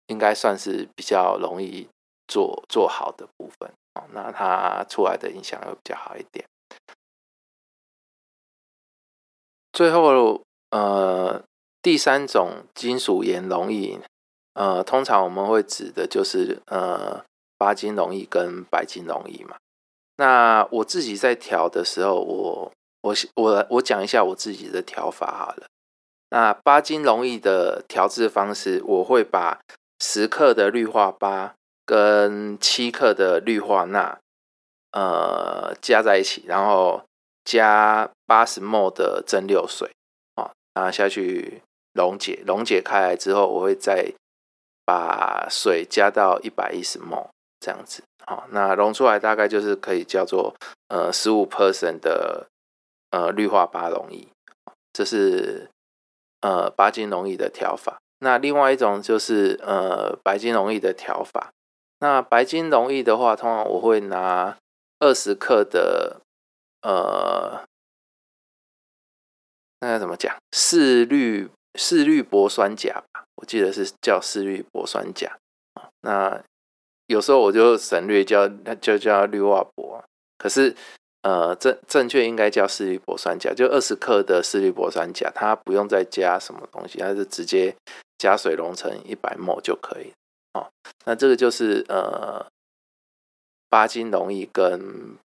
[0.07, 1.87] 应该算是比较容易
[2.27, 3.71] 做做好的部分
[4.11, 6.45] 那它出来的影响会比较好一点。
[9.71, 11.41] 最后呃
[11.81, 13.97] 第三种金属盐容易
[14.55, 17.23] 呃通常我们会指的就是呃
[17.57, 19.55] 八金容易跟白金容易嘛。
[20.21, 25.65] 那我自己在调的时候，我我我我讲一下我自己的调法好了。
[26.29, 29.59] 那八金容易的调制方式，我会把
[29.99, 31.53] 十克的氯化钯
[31.87, 34.19] 跟七克的氯化钠，
[34.91, 37.03] 呃，加在一起，然后
[37.43, 39.89] 加八十 ml 的蒸馏水
[40.35, 44.13] 啊，然后下去溶解，溶解开来之后，我会再
[44.85, 47.29] 把水加到一百一十 ml
[47.61, 48.03] 这样子。
[48.25, 50.53] 好，那溶出来大概就是可以叫做
[50.89, 52.47] 呃十五 percent 的
[53.11, 54.27] 呃氯化钯溶液，
[54.91, 55.69] 这是
[56.41, 57.99] 呃八金溶液的调法。
[58.19, 61.51] 那另外一种就是呃白金溶液的调法。
[61.99, 64.57] 那白金溶液的话，通常我会拿
[64.99, 66.21] 二十克的
[66.81, 67.63] 呃
[69.79, 70.35] 那要怎么讲？
[70.51, 75.37] 四氯四氯铂酸钾吧，我记得是叫四氯铂酸钾
[76.01, 76.43] 那
[77.11, 78.47] 有时候我就省略叫，
[78.79, 80.01] 就叫氯化铂，
[80.37, 80.73] 可是
[81.23, 87.75] 呃正正确应该叫四氯铂酸钾，就二十克的四氯铂酸钾，它不用再加什么东西，它是直接
[88.17, 90.13] 加水溶成一百摩就可以。
[90.53, 90.69] 哦，
[91.03, 92.45] 那这个就是呃
[93.69, 95.17] 八金溶液跟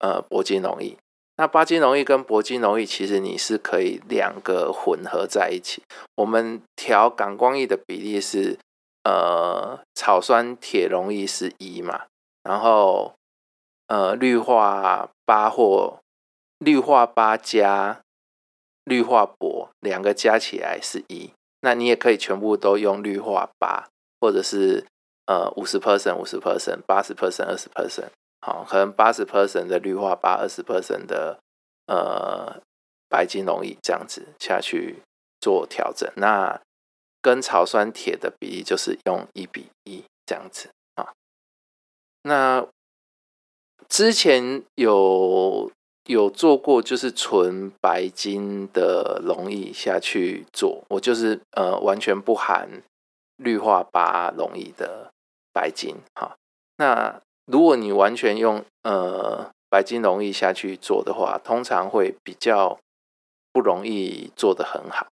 [0.00, 0.96] 呃铂金溶液。
[1.36, 5.84] 那八金溶液跟铂金溶液其实你是可以两个混合在一起。
[6.16, 8.58] 我们调感光液的比例是。
[9.06, 12.06] 呃，草酸铁溶液是一嘛，
[12.42, 13.14] 然后
[13.86, 16.00] 呃，氯化八或
[16.58, 18.00] 氯化八加
[18.82, 23.86] 氯化铂两个加起来是一，那你也可以全部都用氯化八，
[24.20, 24.84] 或者是
[25.26, 28.08] 呃五十 percent 五十 percent 八十 percent 二十 percent，
[28.40, 31.38] 好，可能八十 percent 的氯化八，二十 percent 的
[31.86, 32.60] 呃
[33.08, 35.00] 白金溶液这样子下去
[35.40, 36.60] 做调整，那。
[37.26, 41.12] 跟草酸铁的比例就是用一比一这样子啊。
[42.22, 42.64] 那
[43.88, 45.72] 之前有
[46.04, 52.80] 有做过，就是纯白金的溶液下去做，我就是呃完全不含
[53.38, 55.10] 氯化钯溶液的
[55.52, 56.36] 白金哈。
[56.76, 62.78] 那如果你完全用呃白金溶液下去做的话，通常会比较
[63.52, 65.08] 不容易做得很好。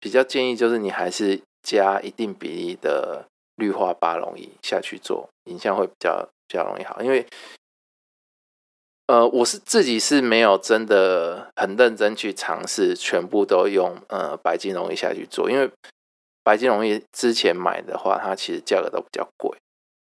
[0.00, 7.02] 比较建议就是你还是加一定比例的氯化钯溶液下去做，影像会比较比较容易好。
[7.02, 7.26] 因为
[9.06, 15.70] 呃，我是自己是没有真的很认真去尝试全部都用呃白金容易下去做，因为
[16.44, 19.56] 白金容易之前买的话，它其实价格都比较贵。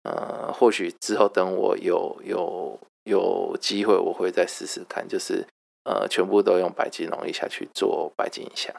[0.04, 5.48] 呃，或许之后等我有有有机会，我会再试试看，就是
[5.84, 8.74] 呃全部都用白金容易下去做白金影像。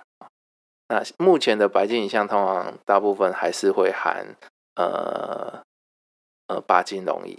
[0.93, 4.37] 那目前的白金影像通常大部分还是会含
[4.77, 5.63] 呃
[6.49, 7.39] 呃八金龙椅，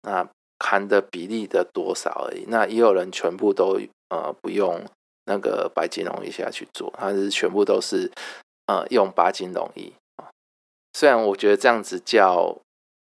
[0.00, 0.26] 那。
[0.60, 4.82] 含的比例的多少而已，那也有人全部都呃不用
[5.26, 8.10] 那个白金龙椅下去做，它是全部都是
[8.66, 9.92] 呃用八金龙椅。
[10.94, 12.56] 虽然我觉得这样子叫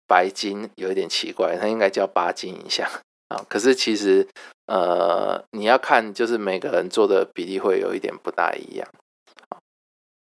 [0.07, 2.89] 白金有一点奇怪，它应该叫八金影像
[3.29, 3.43] 啊。
[3.49, 4.29] 可是其实
[4.67, 8.87] 呃你要看，就是每个人做的比例会有一点不大一样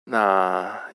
[0.06, 0.92] 那。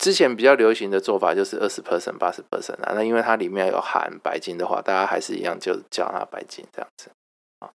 [0.00, 7.10] 之前比较流行的做法就是二十 percent、八十 percent 啊，那因为它里面有含白金的话，大家还是一样就叫它白金这样子
[7.58, 7.68] 啊。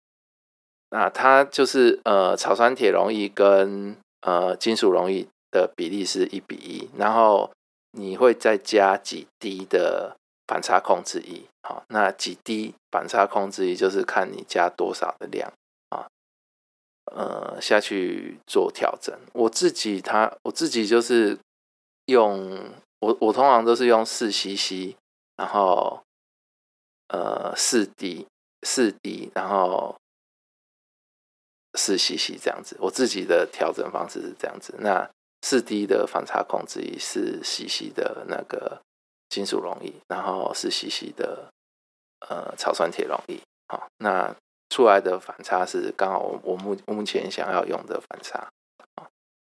[0.91, 7.51] 那它就是呃草酸铁溶液跟呃金属溶液的比例是一比一，然后
[7.93, 10.15] 你会再加几滴的
[10.47, 15.51] 反差控制液，好，那几滴反差控制液就是看你加多少的量，
[17.11, 19.17] 呃下去做调整。
[19.33, 21.39] 我自己他我自己就是。
[22.07, 22.59] 用
[22.99, 24.97] 我我通常都是用四 CC，
[25.37, 26.03] 然后
[27.07, 28.27] 呃四滴
[28.67, 29.95] 四滴，然后
[31.75, 32.77] 四 CC 这样子。
[32.81, 34.75] 我自己的调整方式是这样子。
[34.81, 35.09] 那
[35.43, 38.83] 四 D 的反差控制仪，四 CC 的那个
[39.29, 41.49] 金属溶液，然后四 CC 的
[42.29, 43.39] 呃草酸铁溶液。
[43.69, 44.35] 好，那
[44.71, 48.49] 出来的反差是刚好我我目目前想要用的反差
[48.95, 49.11] 啊，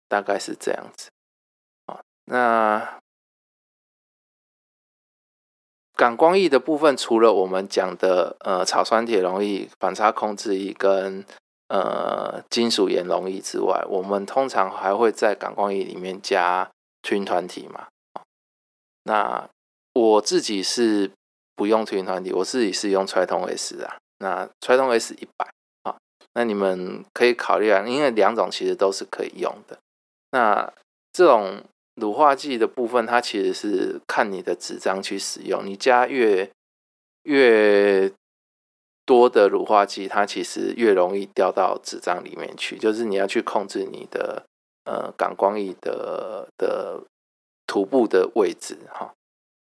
[0.09, 1.11] 大概是这样子。
[2.25, 2.99] 那
[5.95, 11.23] 感光液的部分，除了我们讲的呃草酸铁溶液、反差控制液跟
[11.67, 16.71] 呃金属盐溶液之外，我们通常还会在感光液里面加
[17.03, 17.87] 群团体嘛。
[19.03, 19.47] 那
[19.93, 21.11] 我自己是
[21.55, 23.99] 不用群团体，我自己是用揣通 S 啊。
[24.23, 25.45] 那揣通 S 一百
[25.83, 25.95] 啊，
[26.33, 29.77] 那你们可以考虑啊，因为两种其实都是可以用的。
[30.31, 30.73] 那
[31.11, 31.63] 这种。
[31.95, 35.63] 乳化剂的部分，它其实是看你的纸张去使用。
[35.63, 36.49] 你加越
[37.21, 38.11] 越
[39.05, 42.79] 多的乳化剂，它其实越容易掉到纸张里面去。
[42.79, 44.43] 就是你要去控制你的
[44.85, 46.99] 呃感光仪的的
[47.67, 49.13] 涂布的位置哈。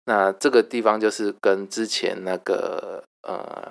[0.06, 3.70] 那这个地方就是跟之前那个呃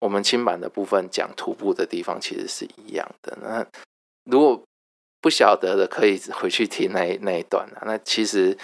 [0.00, 3.36] 我们轻版的部分讲涂布的地方其实是一样的。
[3.42, 3.64] 那
[4.24, 4.62] 如果
[5.20, 7.82] 不晓得的可以回去听那那一段啊。
[7.84, 8.56] 那其实，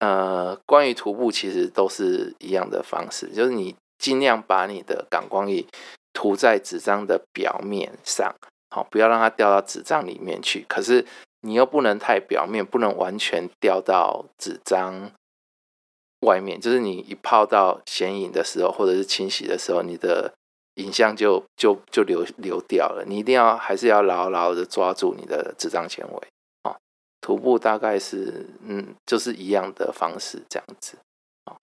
[0.00, 5.64] 呃，关于徒步其实都是一样的方式，就是你尽量把你的感光液
[6.12, 8.34] 涂在纸张的表面上，
[8.68, 10.66] 好，不要让它掉到纸张里面去。
[10.68, 11.06] 可是
[11.40, 15.10] 你又不能太表面，不能完全掉到纸张
[16.20, 16.60] 外面。
[16.60, 20.34] 就是你一泡到显影的时候，或者是清洗的时候，你的。
[20.74, 26.28] 影像就就就流流掉了，你一定要还是要牢牢的抓住你的纸张纤维
[26.62, 26.76] 啊。
[27.20, 30.96] 徒步大概是嗯，就是一样的方式这样子
[31.44, 31.56] 啊，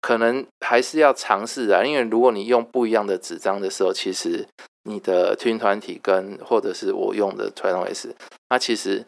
[0.00, 4.46] 可能还是要尝试啊，因为如果你用不一样的纸张的时候，其实
[4.82, 8.14] 你的吞团体跟或者是我用的传统 S，
[8.48, 9.06] 它其实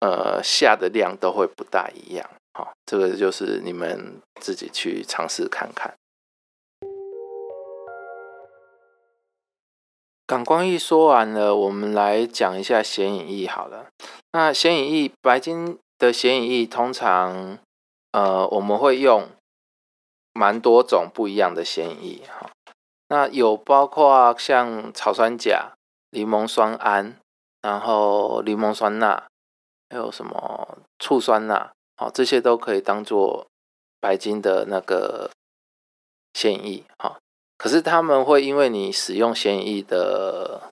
[0.00, 2.72] 呃下的量都会不大一样啊。
[2.86, 5.94] 这个就是你们自己去尝试看看。
[10.28, 13.86] 感光液说完了，我们来讲一下显影液好了。
[14.32, 17.56] 那显影液，白金的显影液通常，
[18.12, 19.26] 呃，我们会用
[20.34, 22.50] 蛮多种不一样的显影液哈。
[23.08, 25.72] 那有包括像草酸钾、
[26.10, 27.14] 柠檬酸铵，
[27.62, 29.26] 然后柠檬酸钠，
[29.88, 33.46] 还有什么醋酸钠，好，这些都可以当做
[33.98, 35.30] 白金的那个
[36.34, 37.16] 显影液哈。
[37.58, 40.70] 可是他们会因为你使用显影液的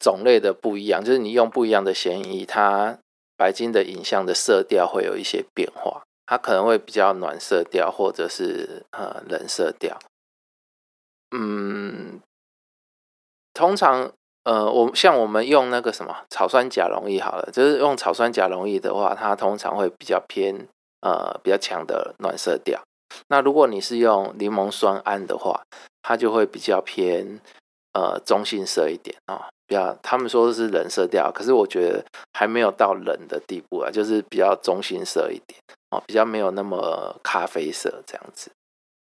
[0.00, 2.98] 种类的不一样，就是你用不一样的显影液，它
[3.36, 9.98] 白金的影像的色调会有一些变化，它可能会比较暖色调，或者是呃冷色调。
[11.30, 12.20] 嗯，
[13.52, 14.10] 通常
[14.44, 20.66] 呃，我像我们用那个什么草酸钾溶液好了，就是用草酸钾溶液的话，它通常会比较偏
[21.00, 22.82] 呃比较强的暖色调。
[23.28, 25.62] 那如果你是用柠檬酸铵的话，
[26.02, 27.40] 它就会比较偏
[27.92, 35.60] 呃中性色一点啊，比较他们说的是冷色调，可是我觉得还没有到冷的地步啊，就是比较中性色一点
[35.90, 38.50] 啊，比较没有那么咖啡色这样子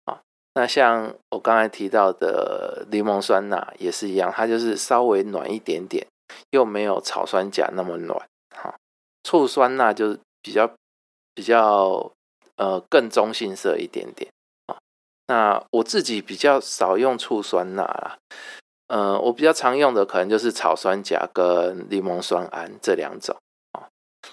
[0.06, 0.20] 啊。
[0.54, 6.06] 那像我刚才提到的柠檬酸钠也是一样，它就是稍微暖一点点，
[6.52, 8.28] 又没有草酸钾那么暖。
[8.54, 8.76] 哈，
[9.24, 10.70] 醋酸钠就是比较
[11.34, 12.12] 比较
[12.62, 14.30] 呃更中性色一点点。
[14.68, 14.78] 啊，
[15.26, 18.18] 那我自己比较少用醋酸钠啦，
[18.88, 23.36] 呃，我比较常用的可能就是草酸钾跟柠檬酸胺这两种。
[23.72, 23.90] 啊，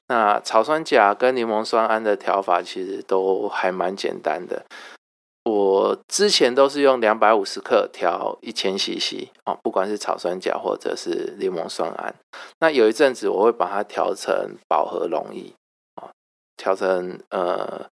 [0.08, 4.66] 那草酸钾跟柠檬酸胺的调法其实都还蛮简单的。
[5.44, 12.14] 我之前都是用两百五十克调一千 CC 啊，不管是草酸钾或者是柠檬酸胺。
[12.60, 15.54] 那有一阵子我会把它调成饱和溶液
[15.94, 16.12] 啊，
[16.58, 17.88] 调成呃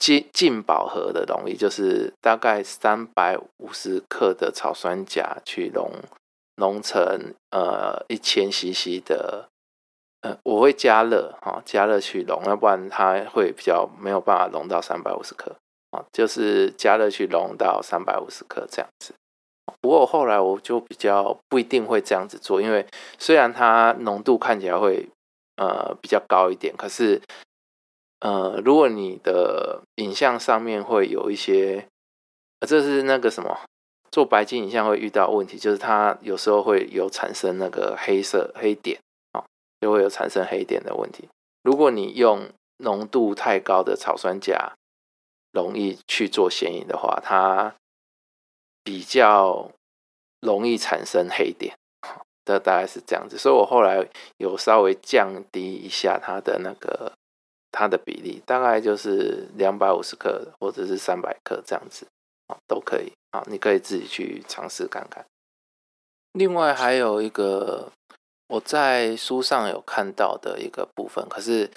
[0.00, 5.92] 近近饱和的溶液，就是大概三百五十克的草酸钾去溶
[6.56, 9.48] 溶成呃一千 CC 的，
[10.22, 15.54] 呃我会加热哈，加热去溶，要不然它会比较没有办法溶到三百五十克。
[15.90, 19.12] 啊，就是加热去溶到三百五十克这样子。
[19.80, 22.86] 不过后来我就比较不一定会这样子做，因为
[23.18, 25.08] 虽然它浓度看起来会
[25.56, 27.20] 呃比较高一点，可是
[28.20, 31.86] 呃如果你的影像上面会有一些，
[32.66, 33.60] 这是那个什么
[34.10, 39.00] 做白金影像会遇到问题，就是它有时候会有产生那个黑色黑点
[39.32, 39.44] 啊，
[39.80, 41.28] 就会有产生黑点的问题。
[41.62, 42.48] 如果你用
[42.78, 44.74] 浓度太高的草酸钾。
[45.52, 47.74] 容易去做显影的话，它
[48.84, 49.72] 比较
[50.38, 51.76] 容易产生黑点，
[52.44, 53.36] 这大概是这样子。
[53.36, 57.14] 所以我后来有稍微降低一下它的那个
[57.72, 62.06] 它的比例，大概就是两百五十克或者是三百克这样子，
[62.48, 65.24] 啊，都可以啊，你可以自己去尝试看看。
[66.32, 67.90] 另外还有一个
[68.48, 71.70] 我在书上有看到的一个部分，可是。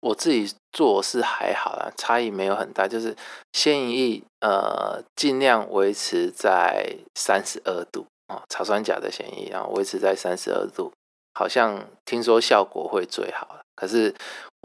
[0.00, 3.16] 我自己做是还好啦，差异没有很大，就是
[3.54, 10.92] 鲜银液呃尽量维持在三十二度啊，草酸钾的鲜银液啊维持在三十二度，
[11.34, 14.14] 好像听说效果会最好可是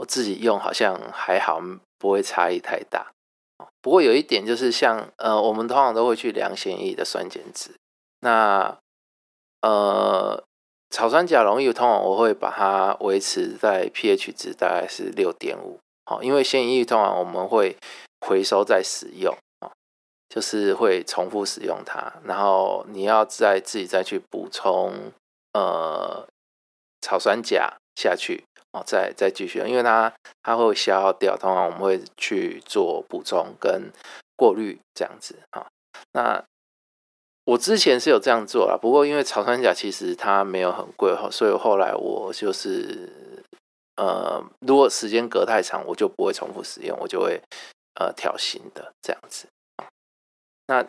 [0.01, 1.61] 我自己用好像还好，
[1.97, 3.11] 不会差异太大。
[3.81, 7.71] 不过有一点就是像呃我们通常都会去量鲜液的酸碱值，
[8.19, 8.77] 那
[9.61, 10.43] 呃。
[10.93, 17.77] 草酸钾溶液通常我会把它维持在 pH 值大概是六点五，好，因为鲜液通常我们会
[18.19, 19.71] 回收再使用，啊，
[20.27, 25.13] 就是会重复使用它，然后你要再自己再去补充
[25.53, 26.27] 呃
[26.99, 30.13] 草酸钾下去，哦，再再继续，因为它
[30.43, 33.91] 它会消耗掉，通常我们会去做补充跟
[34.35, 35.67] 过滤这样子，啊，
[36.13, 36.43] 那。
[37.43, 43.43] 我之前是有这样做了，不过因为草酸钾其实它没有很贵哈，所以后来我就是
[43.95, 47.41] 呃，如果时间隔太长，我就不会重复使用，我就会
[47.95, 49.47] 呃调新的这样子。
[50.67, 50.85] 那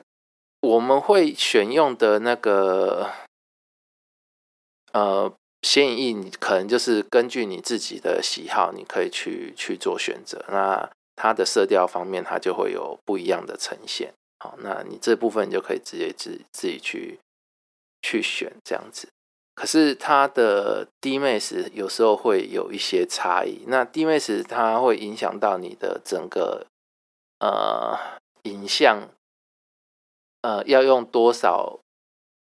[0.60, 3.10] 我们会选用的那个
[4.92, 10.44] 呃显影液，可能就是根据你自己的喜好，你可以去去做选择。
[10.48, 14.12] 那它的色调方面，它就会有不一样的呈现。
[14.40, 17.20] 好，那你这部分就可以直接自自己去
[18.02, 19.08] 去选这样子。
[19.54, 23.62] 可是它的低 max 有时候会有一些差异。
[23.66, 26.66] 那低 max 它会影响到你的整个
[27.38, 27.96] 呃
[28.44, 29.10] 影像，
[30.40, 31.78] 呃要用多少，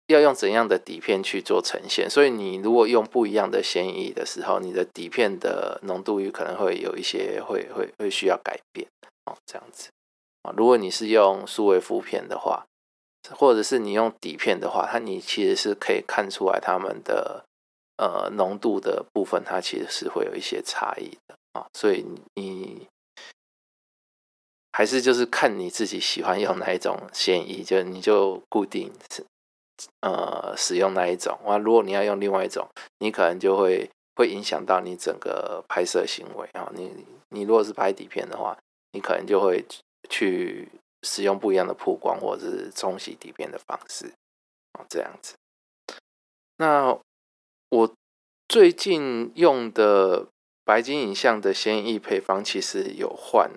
[0.08, 2.10] 要用怎样的底片去做呈现。
[2.10, 8.88] 所以你如果用不一样的显影的时候，你的底片的浓度域可能会有一些会会会需要改变
[9.26, 9.90] 哦，这样子
[10.44, 10.54] 啊。
[10.58, 12.66] 如果你是用数位负片的话，
[13.32, 17.44] 或者是你用底片的话，它你其实是可以看出来它们的
[17.98, 21.68] 呃浓度的部分，它其实是会有一些差异的啊。
[21.74, 22.06] 所以
[22.36, 22.88] 你
[24.72, 29.26] 还是就是看你自己喜欢用哪一种显影，就你就固定是
[30.02, 31.38] 呃使用那一种。
[31.46, 32.68] 哇，如果你要用另外一种，
[33.00, 36.72] 你可能就会会影响到你整个拍摄行为啊。
[36.76, 38.58] 你你如果是拍底片的话，
[38.92, 39.66] 你可能就会。
[40.10, 40.70] 去
[41.04, 44.14] 使用不一样的曝光或者是冲洗底片的方式，
[44.72, 45.36] 啊，这样子。
[46.56, 46.98] 那
[47.68, 47.94] 我
[48.48, 50.28] 最近用的
[50.64, 53.52] 白金影像的先翼配方其实有换。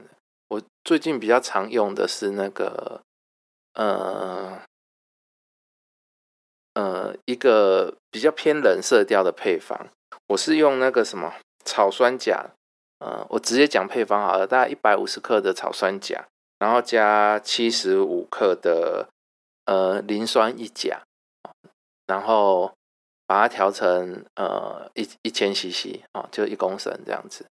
[0.48, 3.02] 我最近比较常用的是那个，
[3.74, 4.60] 呃，
[6.74, 9.88] 呃，一个比较偏冷色调的配方。
[10.28, 12.50] 我是用那个什么草酸钾，
[12.98, 16.26] 呃，我直接讲配方好了，大概一百五十克的草酸钾。
[16.60, 19.08] 然后加七十五克的
[19.64, 21.00] 呃磷酸一钾，
[22.06, 22.74] 然后
[23.26, 27.46] 把它调成呃一一千 CC 啊，就一公升这样子。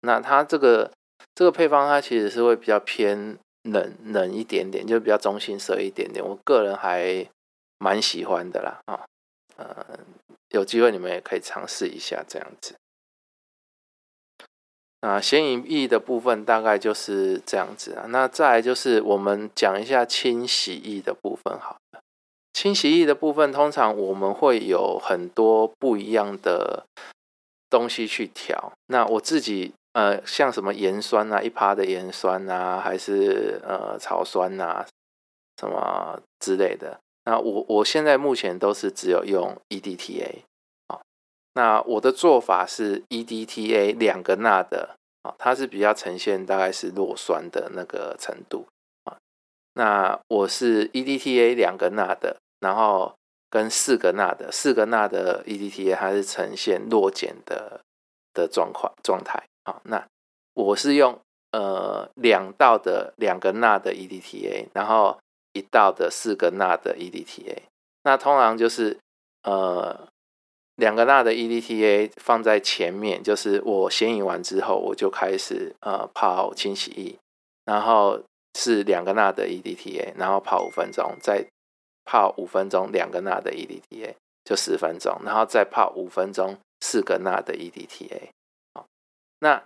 [0.00, 0.90] 那它这个
[1.34, 6.26] 这个配方它其实是会比较偏冷冷一点点，就比较中性色一点点。
[6.26, 7.28] 我个人还
[7.78, 9.04] 蛮喜欢的啦，啊，
[9.56, 9.98] 呃，
[10.50, 12.74] 有机会你们也可以尝试一下这样子。
[15.00, 18.06] 啊，显影液的部分大概就是这样子啊。
[18.08, 22.00] 那再来就是我们讲一下清洗液的部分好了。
[22.52, 26.86] 清洗液的部分，通常我们会有很多不一样的
[27.68, 28.72] 东西去调。
[28.86, 34.86] 那我自己呃，像什么盐酸啊，一趴的盐酸啊，还是呃草酸啊，
[35.60, 36.98] 什么之类的。
[37.26, 40.42] 那我我现在目前都是只有用 EDTA
[40.86, 41.00] 啊。
[41.54, 48.66] 那我的做法是 EDTA 两个钠的啊，它是比较呈现大概是弱酸的那个程度
[49.04, 49.18] 啊。
[49.74, 53.16] 那我是 EDTA 两个钠的，然后
[53.50, 57.80] 跟四个钠的，四个钠的 EDTA 它是呈现弱碱的
[58.32, 59.80] 的状况状态啊。
[59.82, 60.06] 那
[60.54, 61.18] 我是用
[61.50, 65.18] 呃两道的两个钠的 EDTA，然后
[65.56, 67.62] 一道的四个钠的 EDTA。
[68.02, 68.98] 那通常就是
[69.42, 70.08] 呃。
[70.78, 77.16] 两个钠的 EDTA 放在前面，就是我显影完之后，我就开始呃泡清洗液，
[77.64, 78.20] 然后
[78.52, 81.46] 是两个钠的 EDTA，然后泡五分钟，再
[82.04, 88.28] 泡五分钟两个钠的 EDTA 就十分钟，然后再泡五分钟四个钠的 EDTA。
[88.74, 88.86] 好，
[89.38, 89.64] 那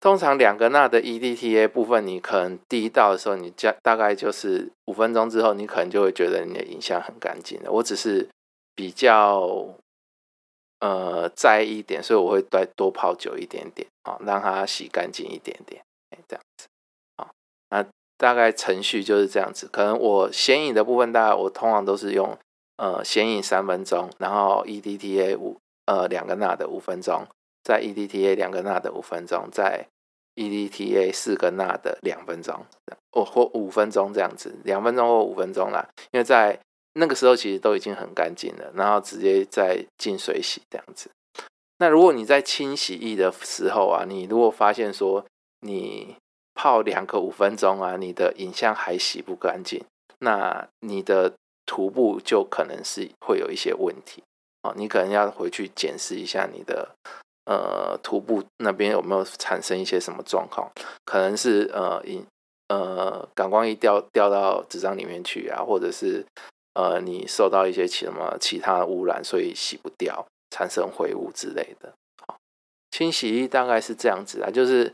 [0.00, 7.70] 通常两个钠的 EDTA 部分，你可能第一道的时候，你加大概就是五分钟之后，你可能就会觉得你的影像很干净了。
[7.70, 8.28] 我只是
[8.74, 9.76] 比较。
[10.82, 15.84] 呃，在意一点，所以我会再多泡久一点点啊，让它洗干净一点点，
[16.26, 16.66] 这样子
[17.16, 17.28] 啊。
[17.68, 17.84] 那
[18.16, 19.68] 大概程序就是这样子。
[19.70, 22.34] 可能我显影的部分，大概我通常都是用
[22.78, 27.26] 呃显影三分钟，然后 EDTA 五呃两个钠的五分钟，
[27.62, 29.86] 在 EDTA 两个钠的五分钟，在
[30.36, 32.66] EDTA 四个钠的两分钟，
[33.12, 36.58] 或或五分钟这样子，两分钟或五分钟啦，因为在。
[36.94, 41.08] 那个时候其实都已经很干净了，然后直接再进水洗这样子。
[41.78, 45.24] 那如果你在清洗液的时候啊，你如果发现说
[45.60, 46.16] 你
[46.52, 49.84] 泡两个五分钟啊，你的影像还洗不干净，
[50.18, 51.32] 那你的
[51.64, 54.24] 涂布就可能是会有一些问题
[54.62, 56.96] 啊，你可能要回去检视一下你的
[57.50, 60.70] 呃涂布那边有没有产生一些什么状况，
[61.04, 62.24] 可能是呃影
[62.68, 66.24] 呃感光一掉掉到纸张里面去啊，或者是。
[66.72, 71.92] 呃，你受到一些什么其他污染，所以洗不掉，产生灰污之类的。
[72.92, 74.90] 清洗大概是这样子啊，就是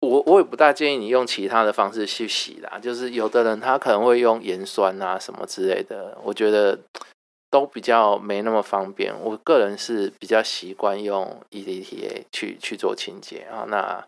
[0.00, 6.78] 我我也不大建议你用其他的方式去洗啦，就是有的人他可能会用盐酸啊什么之类的，我觉得
[7.50, 9.12] 都比较没那么方便。
[9.20, 13.64] 我个人是比较习惯用 EDTA 去去做清洁啊。
[13.68, 14.06] 那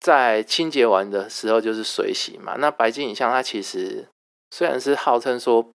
[0.00, 2.56] 在清洁完的时候就是水洗嘛。
[2.58, 4.08] 那白金影像它其实。
[4.52, 5.70] 虽然是号称说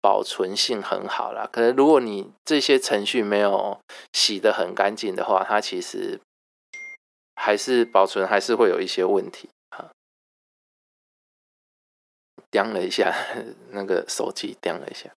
[0.00, 3.78] 保存性很好啦，可是如果你这些程序没有
[4.14, 6.18] 洗的很干净的话，它其实
[7.34, 9.50] 还是保存还是会有一些问题
[12.54, 13.12] 掂了一下
[13.70, 15.10] 那个手机，掂了一下。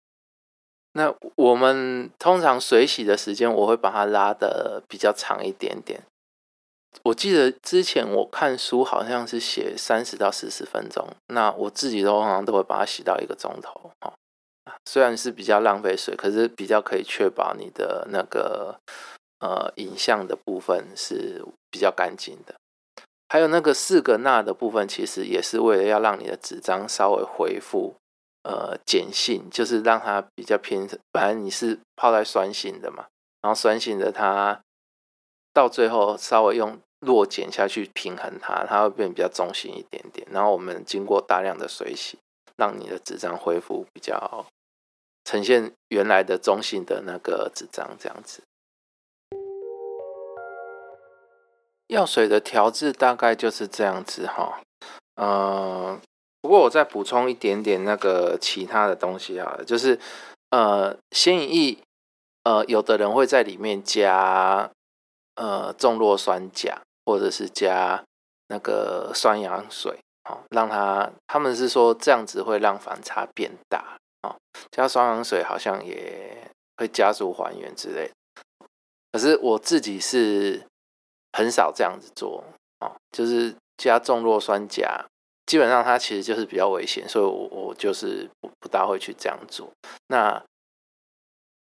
[0.93, 6.05] 那我们通常水洗的时间，我会把它拉的比较长一点点。
[7.03, 14.12] 我记得之前我看书好像是写三十到四十分钟，那我自己都好像都会把它洗到一个钟头哦。
[14.89, 18.78] 虽然是比较浪费水，可是比较可以确保你的那个
[19.41, 22.55] 呃影像的部分是比较干净的。
[23.28, 27.94] 还有那个四个钠的部分，其实也是为了要让你的纸张稍微恢复
[28.42, 30.86] 呃碱性，就是让它比较偏。
[31.10, 33.06] 本来你是泡在酸性的嘛，
[33.42, 34.60] 然后酸性的它。
[35.52, 40.26] 到最后稍微用弱碱下去平衡它，它会变比较中性一点点。
[40.32, 42.18] 然后我们经过大量的水洗，
[42.56, 44.44] 让你的纸张恢复比较
[45.22, 48.42] 呈现原来的中性的那个纸张这样子。
[51.95, 54.61] 药水的调制大概就是这样子哈。
[55.16, 55.99] 呃，
[56.42, 59.99] 不过我再补充一点点那个其他的东西啊，就是
[60.51, 61.78] 呃，显影液，
[62.42, 64.70] 呃，有的人会在里面加。
[65.36, 68.05] 呃，重弱酸钾，或者是加
[68.47, 69.99] 那个酸氧水，
[70.30, 74.36] 哦，让它他们是说这样子会让反差变大，哦，
[74.70, 78.09] 加酸氧水好像也会加速还原之类。
[79.11, 80.64] 可是我自己是
[81.37, 82.45] 很少这样子做，
[82.78, 85.05] 哦，就是加重弱酸钾，
[85.47, 89.68] 基本上它其实就是比较危险，所以我我就是不不大会去这样做。
[90.07, 90.41] 那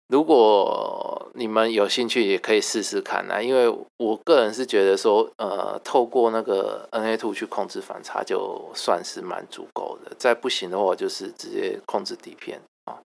[0.07, 3.39] 如果你们有兴趣，也可以试试看啊。
[3.39, 10.11] 因为我个人是觉得说，呃，透过那个 NA Two 去控制反差，就算是蛮足够的。
[10.17, 12.97] 再不行的话，就是直接控制底片啊。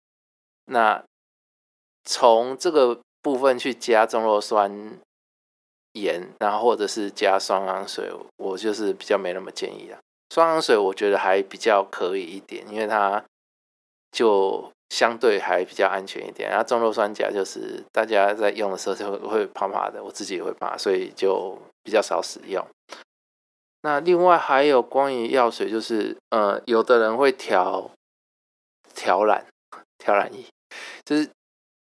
[0.64, 1.04] 那
[2.04, 4.98] 从这个部分去加中弱酸
[5.94, 9.98] 盐，然后或者是加双氧水，我就是比较没那么建议啊。
[10.30, 13.24] 双氧水我觉得还比较可以一点，因为它
[14.12, 16.50] 就相对还比较安全一点。
[16.50, 22.66] 然后中弱酸钾就是大家在用的时候就会怕怕的，我自己也会怕，所以就比较少使用。
[23.82, 27.90] 那另外还有关于药水，就是呃，有的人会调
[28.94, 29.46] 调染
[29.98, 30.46] 调染液，
[31.04, 31.28] 就是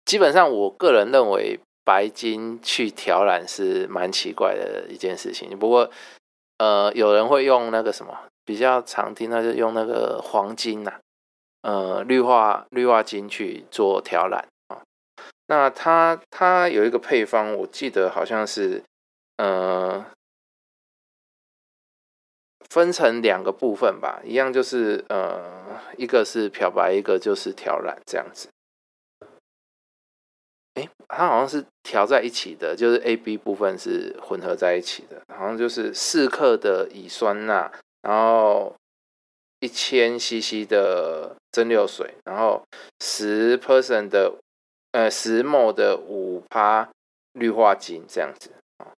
[0.05, 5.59] 基本上我个人认为白金去调染是蛮奇怪的一件事情。
[5.59, 5.91] 不过
[6.59, 11.01] 呃，有人会用那个什么比较常听，到就用那个黄金呐，
[11.62, 14.83] 呃，氯化氯化金去做调染啊。
[15.47, 18.83] 那它它有一个配方，我记得好像是
[19.37, 20.05] 呃。
[22.70, 28.49] 分成两个部分吧，一样就是呃，一个是漂白，一个就是调染这样子。
[30.75, 37.70] 哎，它好像是调在一起的，就是 A、B 部分是混合在一起的，好像就是四克的乙酸钠，
[38.03, 38.75] 然后
[39.61, 42.62] 一千 CC 的蒸馏水，然后
[43.01, 44.35] 十 percent 的
[44.93, 46.89] 呃十 m 的五趴
[47.35, 48.93] 氯化金这样子啊，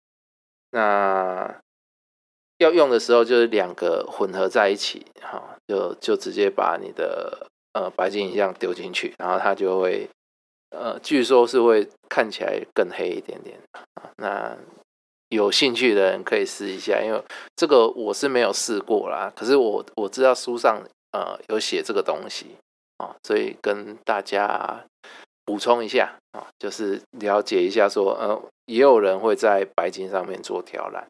[0.70, 1.60] 那。
[2.58, 10.08] 要用的时候就是两个混合在一起，哈，就就直接把你的呃白金影像丢进去，然后它就会
[10.76, 13.58] 呃，据说是会看起来更黑一点点
[13.94, 14.10] 啊。
[14.16, 14.56] 那
[15.28, 17.22] 有兴趣的人可以试一下，因为
[17.56, 22.56] 这个我是没有试过啦，可是我我知道书上呃有写这个东西
[22.98, 24.84] 啊，所以跟大家
[25.44, 31.06] 补充一下啊，就是了解一下说呃，也有人会在白金上面做调染。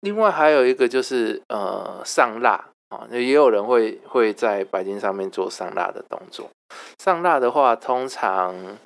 [0.00, 6.50] 另外还有一个就是呃上蜡啊，也有人会会在白金上面做上蜡的动作。
[6.98, 8.78] 上蜡的话，通常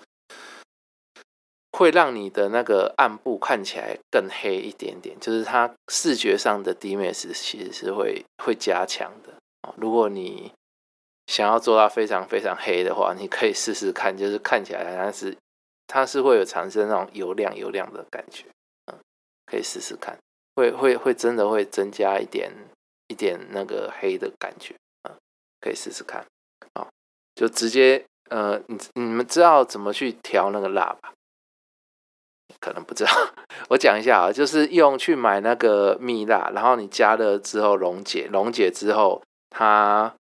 [1.72, 9.74] 会让你的那个暗部看起来更黑一点点，就是它视觉上的低面是其实是会会加强的啊。
[9.76, 10.52] 如果你
[11.26, 15.36] 想要做到非常非常黑的话，你可以试试看，就是看起来它是
[15.86, 18.46] 它是会有产生那种油亮油亮的感觉，
[18.86, 18.98] 嗯，
[19.46, 20.16] 可以试试看。
[20.56, 22.50] 会会会真的会增加一点
[23.08, 25.12] 一点那个黑的感觉啊，
[25.60, 26.24] 可以试试看
[26.74, 26.88] 啊，
[27.34, 31.12] 就直接呃，你你们知道怎么去调那个蜡吧？
[32.60, 33.10] 可能不知道，
[33.70, 40.14] 我讲一下啊，就是用去买那个蜜蜡，然后你加热之后溶解，溶解之后它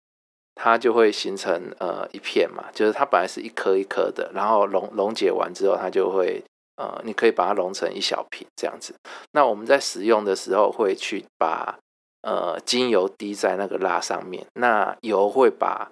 [0.55, 6.43] 它就会形成呃一片嘛，就是它本来是一颗一颗的，然后溶溶解完之后它就会。
[6.79, 8.93] 呃，你可以把它溶成一小瓶这样子。
[9.31, 11.75] 那我们在使用的时候会去把
[12.27, 15.89] 呃精油滴在那个蜡上面，那油会把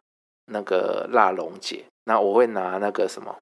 [0.51, 1.85] 那个蜡溶解。
[2.03, 3.37] 那我会拿那个什么，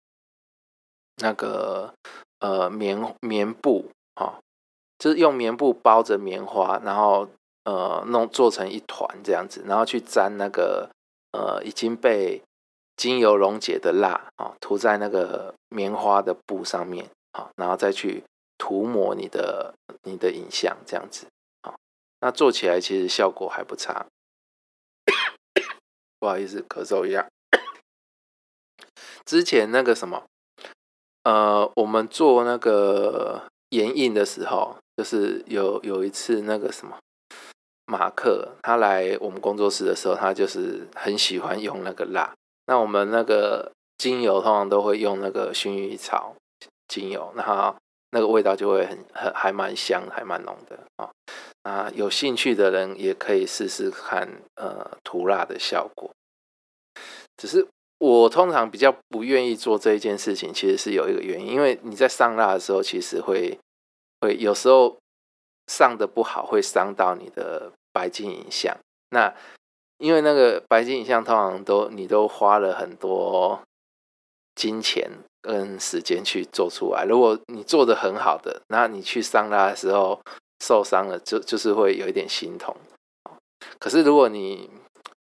[1.17, 1.91] 那个
[2.39, 4.37] 呃棉棉布啊，
[4.99, 7.27] 就是用棉布包着棉花，然后
[7.65, 10.89] 呃弄做成一团这样子，然后去沾那个
[11.31, 12.43] 呃已经被
[12.95, 17.09] 精油溶解的蜡啊，涂在那个棉花的布上面。
[17.33, 18.23] 好，然后再去
[18.59, 19.73] 涂抹你的
[20.03, 21.25] 你的影像，这样子，
[22.23, 24.05] 那做起来其实效果还不差。
[26.19, 27.27] 不好意思，咳嗽一下。
[29.25, 30.23] 之前那个什么，
[31.23, 36.97] 呃，我们做那个眼印的时候，就是有有一次那个什么
[37.85, 42.33] 马克他来我们工作室的时候，他就是很喜欢用那个蜡。
[42.67, 46.35] 那我们那个精油通常都会用那个薰衣草。
[46.87, 47.75] 精油，然后
[48.11, 51.09] 那个味道就会很很还蛮香，还蛮浓的啊。
[51.63, 56.11] 啊，有兴趣的人也可以试试看，呃，涂蜡的效果。
[57.35, 63.57] 只是我通常比较不愿意做这一件事情，其实是有一个原因，因为你在上蜡的时候，其实会
[64.21, 64.97] 会有时候
[65.67, 68.77] 上的不好，会伤到你的白金影像。
[69.09, 69.33] 那
[69.97, 73.61] 因为那个白金影像通常都你都花了很多
[74.55, 75.09] 金钱。
[75.45, 77.03] 跟时间去做出来。
[77.03, 80.17] 如果你做的很好的，那你去上蜡的时候
[80.63, 82.73] 受伤了，就就是会有一点心痛。
[83.79, 84.69] 可是如果你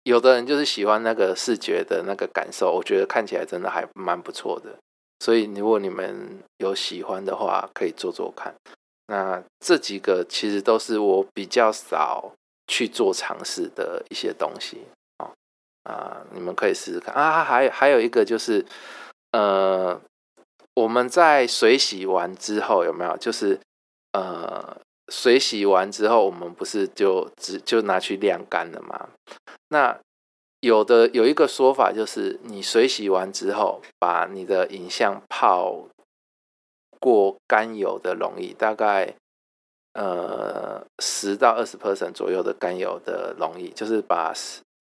[0.03, 4.77] 有的人就是喜欢那个视觉的那个感受，我觉得看起来真的还蛮不错的。
[5.19, 8.55] 所以如果你们有喜欢的话，可以做做看。
[9.07, 12.31] 那这几个其实都是我比较少
[12.67, 14.81] 去做尝试的一些东西
[15.17, 15.31] 啊
[15.83, 17.43] 啊，你们可以试试看啊。
[17.43, 18.65] 还还有一个就是。
[19.33, 19.99] 呃，
[20.73, 23.17] 我们在水洗完之后有没有？
[23.17, 23.59] 就是
[24.13, 24.77] 呃，
[25.09, 29.09] 水洗完之后，我们不是就只就拿去晾干了吗？
[29.69, 29.99] 那
[30.59, 35.87] 有的有一个说法就是，你水洗完之后，把你的影像泡
[36.99, 39.13] 过甘油的溶液，大概
[39.93, 44.33] 呃十到二十 percent 左右的甘油的溶液，就是把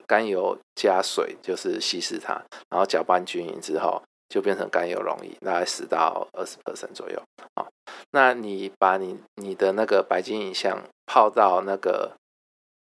[0.07, 4.03] 甘油加水，就是稀释它，然后搅拌均匀之后。
[4.29, 7.22] 就变成甘油溶液，大概十到二十 percent 左右。
[7.55, 7.68] 好，
[8.11, 12.16] 那你把你你的那个白金影像泡到那个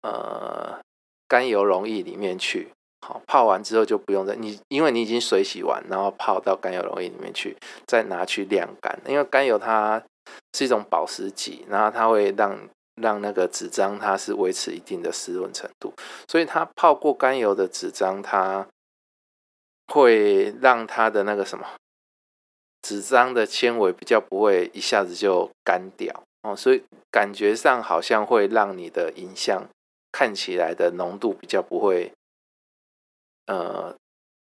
[0.02, 0.80] 呃
[1.28, 2.70] 甘油溶液里面去。
[3.06, 7.56] 好，泡完之后就不用再你，因为你已经水洗完，然后泡到甘油溶液里面去，
[7.86, 9.00] 再拿去晾干。
[9.06, 10.02] 因为甘油它
[10.54, 12.58] 是一种保湿剂，然后它会让
[12.96, 15.94] 让那个纸张它是维持一定的湿润程度，
[16.28, 18.66] 所以它泡过甘油的纸张它。
[19.88, 21.68] 会让它的那个什么
[22.82, 29.68] 纸张的纤维比较不会一下子就干掉哦，所以感觉上好像会让你的影像
[30.12, 32.12] 看起来的浓度比较不会
[33.48, 33.96] 呃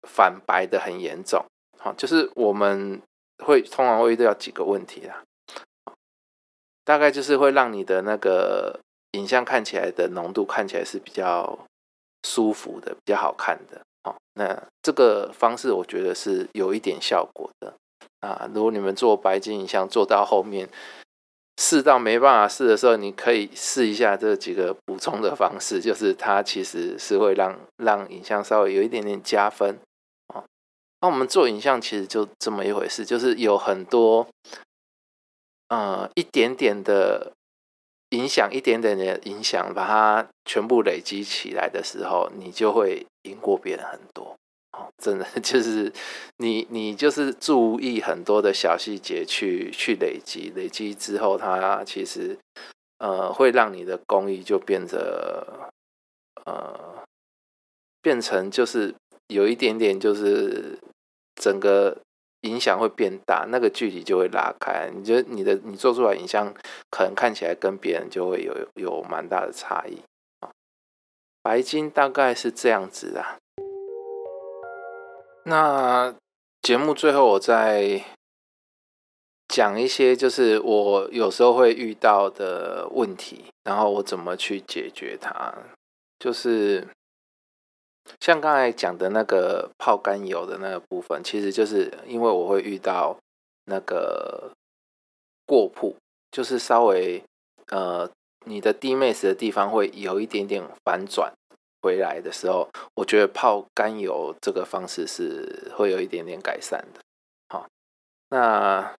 [0.09, 1.45] 反白的很严重。
[1.79, 3.01] 好，就是我们
[3.45, 5.23] 会通常会遇到几个问题啦，
[6.85, 8.79] 大概就是会让你的那个
[9.13, 11.67] 影像看起来的浓度看起来是比较
[12.23, 13.81] 舒服的，比较好看的。
[14.35, 17.75] 那这个方式我觉得是有一点效果的
[18.21, 18.49] 啊。
[18.55, 20.69] 如果你们做白金影像做到后面
[21.59, 29.79] 试到没办法试的时候，你可以试一下这几个补充的方式，就是它其实是会让让影像稍微有一点点加分
[30.29, 30.45] 啊。
[31.01, 34.27] 那我们做影像其实就这么一回事，就是有很多
[35.69, 37.33] 呃一点点的。
[38.11, 44.37] 影响一点点的影响，把它全部累积起来的时候，你就会赢过别人很多。
[44.73, 45.93] 哦，真的 就是
[46.39, 52.39] 你，你就是注意很多的小细节去去累积，累积之后，它其实
[52.99, 55.71] 呃会让你的工艺就变得
[56.47, 57.05] 呃
[58.01, 58.95] 变成就是
[59.29, 60.79] 有一点点就是
[61.35, 61.97] 整个。
[62.43, 64.91] 影响会变大，那个距离就会拉开。
[64.95, 66.55] 你觉得你的你做出来影像
[66.91, 69.99] 可能看起来跟别人就会有有蛮大的差异。
[71.43, 73.25] 白金大概是这样子的。
[75.45, 76.15] 那
[76.63, 78.05] 节目最后我再
[79.49, 85.55] 讲一些，就是我有时候会遇到的问题，然后我怎么去解决它，
[86.19, 86.87] 就是。
[88.19, 93.17] 像刚才讲的那个泡甘油的那个部分，其实就是因为我会遇到
[93.67, 94.51] 那个
[95.47, 95.95] 过曝，
[96.31, 97.23] 就是稍微
[97.69, 98.11] 呃
[98.47, 101.33] 你的低 max 的地方会有一点点反转
[101.83, 107.01] 回来的时候，我觉得泡甘油这个方式是会有一点点改善的。
[107.49, 107.69] 好，
[108.31, 108.95] 那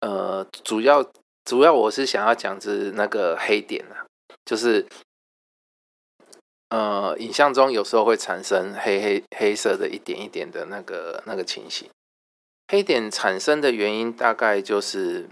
[0.00, 1.04] 呃主要
[1.44, 4.06] 主要我是想要讲是那个黑点啊，
[4.44, 4.86] 就是。
[6.68, 11.88] 呃，影像中有时候会产生黑黑黑色的一点一点的那个那个情形。
[12.66, 15.28] 黑点产生的原因大概就是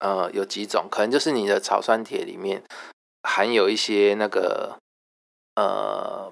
[0.00, 2.62] 呃有几种，可能就是你的草酸铁里面
[3.22, 4.76] 含有一些那个
[5.54, 6.30] 呃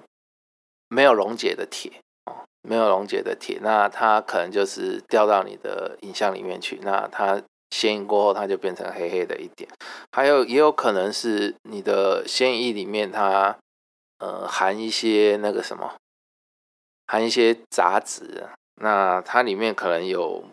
[0.89, 1.93] 没有溶解的铁
[2.25, 7.41] 哦，没有溶解的铁，那它可能就是掉到你的影像里面去，那它
[7.71, 9.67] 显影过后它就变成黑黑的一点。
[10.11, 13.57] 还有也有可能是你的显影液里面它。
[14.17, 15.95] 呃，含一些那个什么，
[17.07, 20.43] 含一些杂质，那它里面可能有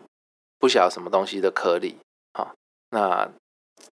[0.59, 1.97] 不晓什么东西的颗粒
[2.33, 2.53] 啊。
[2.89, 3.29] 那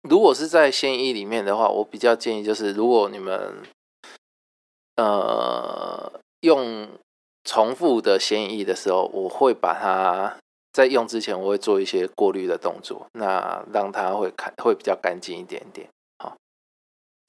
[0.01, 3.63] 如果是在鲜衣里面的话，我比较建议就是，如果你们
[4.95, 6.89] 呃用
[7.43, 10.38] 重复的鲜衣的时候，我会把它
[10.74, 15.89] 在用之前，我会做一些过滤的动作，那让它会看会比较干净一点点。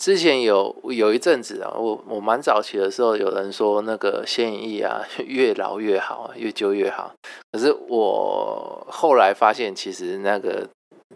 [0.01, 7.13] 之前有有一阵子啊，我我蛮早期的时候，有人说那个显影液啊，越老越好，越旧越好。
[7.53, 10.67] 可是我后来发现，其实那个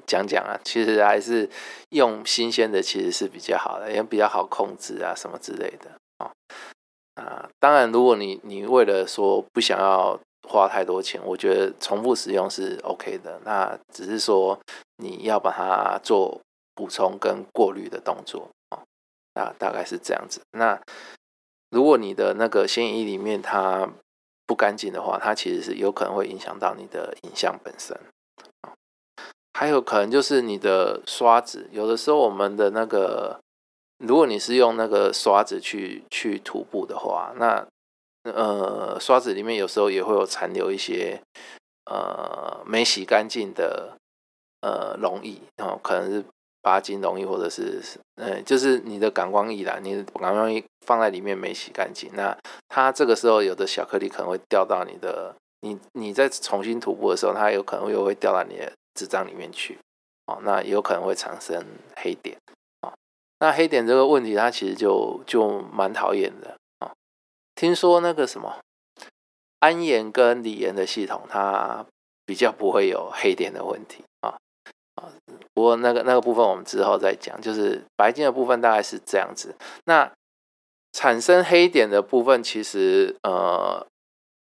[0.07, 1.49] 讲讲啊，其实还是
[1.93, 6.31] 用新鲜的其实是比较好的，也比较好控制啊，什么之类的啊
[7.15, 7.49] 啊。
[7.59, 13.41] 当然，如果你你为了说不想要花太多钱，我觉得重复使用是 OK 的。
[13.47, 14.61] 那只是说
[14.99, 16.39] 你要把它做
[16.75, 18.51] 补充跟过滤的动作。
[19.35, 20.41] 啊，大概是这样子。
[20.53, 20.81] 那
[21.71, 23.89] 如果你的那个显影液里面它
[24.47, 27.99] 不干净的话，它其实是有可能会影响到你的影像本身。
[29.57, 33.39] 还有可能就是你的刷子，有的时候我们的那个，
[33.99, 37.65] 如果你是用那个刷子去去涂布的话，那
[38.25, 41.23] 呃刷子里面有时候也会有残留一些
[41.87, 43.97] 呃没洗干净的
[44.61, 46.25] 呃溶液，然后可能是
[46.65, 47.81] 八金容易或者是
[48.17, 52.35] 嗯就是你的感光易啦，你的感光易放在里面没洗干净，那
[52.69, 59.79] 它这个时候有的小颗粒可能会掉到你的你你在重新涂布的时候，它有可能又会掉到你的纸张里面去，
[60.27, 61.63] 哦，那有可能会产生
[61.97, 62.37] 黑点，
[62.81, 62.95] 啊，
[63.41, 66.91] 那黑点这个问题它其实就就蛮讨厌的啊，
[67.55, 68.57] 听说那个什么。
[69.61, 71.87] 安盐跟锂盐的系统，它
[72.27, 74.37] 比较不会有黑点的问题啊
[74.97, 75.09] 啊。
[75.55, 79.55] 不过那个那个部分我们之后再讲，就是白金的部分大概是这样子。
[79.85, 80.11] 那
[80.93, 83.87] 产生黑点的部分，其实呃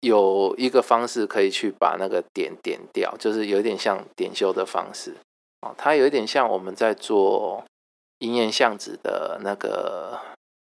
[0.00, 5.14] 有一个方式可以去把那个点点掉，就是有点像点修的方式
[5.60, 5.74] 啊。
[5.78, 7.64] 它有一点像我们在做
[8.18, 10.20] 银盐相纸的那个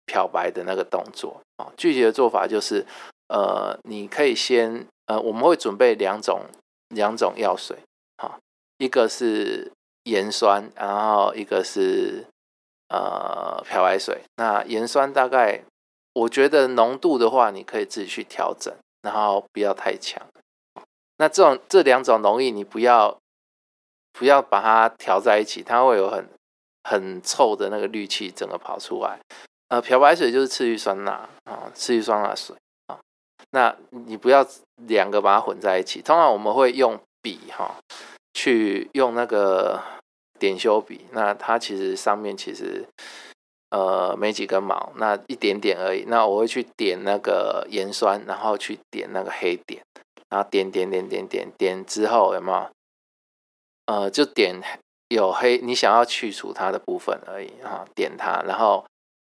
[0.05, 1.71] 漂白的那个动作啊。
[1.77, 2.85] 具体的做法就是。
[3.33, 6.41] 呃，你可以先呃，我们会准备两种
[6.89, 7.77] 两种药水，
[8.17, 8.37] 哈，
[8.77, 9.71] 一个是
[10.03, 12.25] 盐酸，然后一个是
[12.89, 14.21] 呃漂白水。
[14.37, 15.61] 那盐酸大概
[16.13, 20.21] 我觉得浓度的话，你可以自己去调整，然后不要太强。
[21.17, 23.17] 那这种这两种溶液，你不要
[24.11, 26.27] 不要把它调在一起，它会有很
[26.83, 29.19] 很臭的那个氯气整个跑出来。
[29.69, 32.55] 呃，漂白水就是次氯酸钠啊，次氯酸钠水
[32.87, 32.99] 啊。
[33.51, 34.45] 那你不要
[34.87, 36.01] 两个把它混在一起。
[36.01, 37.75] 通常我们会用笔哈，
[38.33, 39.81] 去用那个
[40.39, 41.05] 点修笔。
[41.11, 42.85] 那它其实上面其实
[43.69, 46.03] 呃没几根毛，那一点点而已。
[46.07, 49.83] 那我会去点那个盐酸，然后去点那个黑点，
[50.29, 52.69] 然后点点点点点点之后有没有？
[53.85, 54.61] 呃，就点
[55.09, 58.85] 有黑你想要去除它的部分而已哈，点它，然后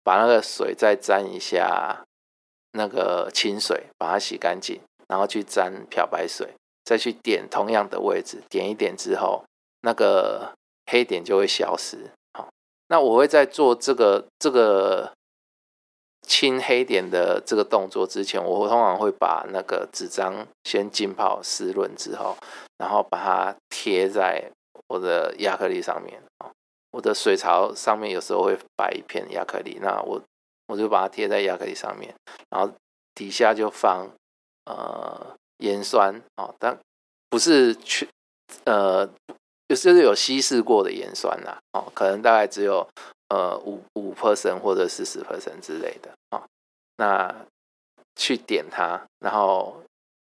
[0.03, 2.03] 把那个水再沾一下。
[2.73, 6.53] 那个清水把它洗干净，然后去沾漂白水，
[6.89, 9.43] 再去点同样的位置，点一点之后，
[9.81, 10.55] 那个
[10.87, 12.09] 黑点就会消失。
[12.33, 12.49] 好，
[12.87, 15.13] 那我会在做这个这个
[16.23, 22.35] 清黑点的这个动作之前，我通常会把那个纸张先浸泡湿润之后，
[22.79, 24.49] 然后把它贴在
[24.87, 26.19] 我的亚克力上面。
[26.91, 30.19] 我的水槽上面有时候会摆一片亚克力，那我。
[30.71, 32.13] 我就把它贴在亚克力上面，
[32.51, 32.71] 然后
[33.15, 34.07] 底下就放
[34.65, 36.77] 呃盐酸哦，但
[37.29, 38.09] 不是去
[38.65, 39.07] 呃
[39.67, 42.85] 就是有稀释过的盐酸啦哦，可能大概只有
[43.29, 46.43] 呃五五 percent 或者是十 percent 之类的啊，
[46.97, 47.33] 那
[48.15, 49.83] 去点它，然后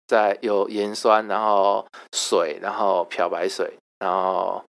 [0.06, 4.62] 再有盐酸，然后水，然后漂白水，然后。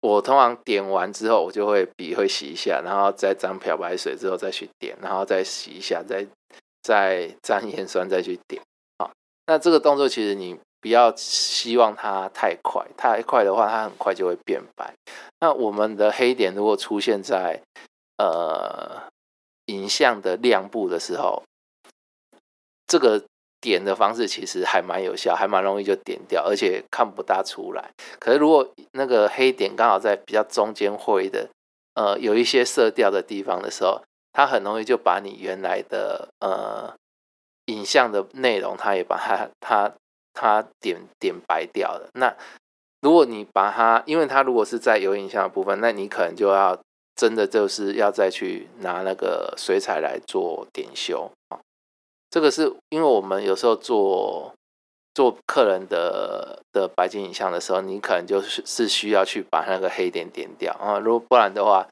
[0.00, 6.24] 我通常点完之后，我就会笔会洗一下，然后再沾漂白水之后再去点，然后再洗一下，再
[6.80, 8.62] 再沾盐酸再去点。
[9.48, 14.94] 那这个动作其实你不要希望它太快，太快的话它很快就会变白。
[15.40, 17.60] 那我们的黑点如果出现在
[18.18, 19.08] 呃
[19.66, 21.42] 影像的亮部的时候，
[22.86, 23.24] 这个。
[23.60, 27.90] 点的方式其实还蛮有效，还蛮容易就点掉，而且看不大出来。
[28.20, 31.48] 可是如果那个黑点刚好在比较中间灰的，
[31.94, 34.00] 呃，有一些色调的地方的时候，
[34.32, 36.94] 它很容易就把你原来的呃
[37.68, 39.92] 影像的内容，它也把它它
[40.34, 42.10] 它点点白掉了。
[42.14, 42.36] 那
[43.00, 46.78] 如果你把它，因为它如果是在有影像的部分，那你可能就要
[47.14, 51.60] 真的就是要再去拿那个水彩来做点修啊。
[52.30, 54.52] 这个是因为我们有时候做
[55.14, 60.98] 做客人的的白金影像的时候，你可能就是是需要去把那个黑点点掉啊。
[60.98, 61.88] 如果不然的话，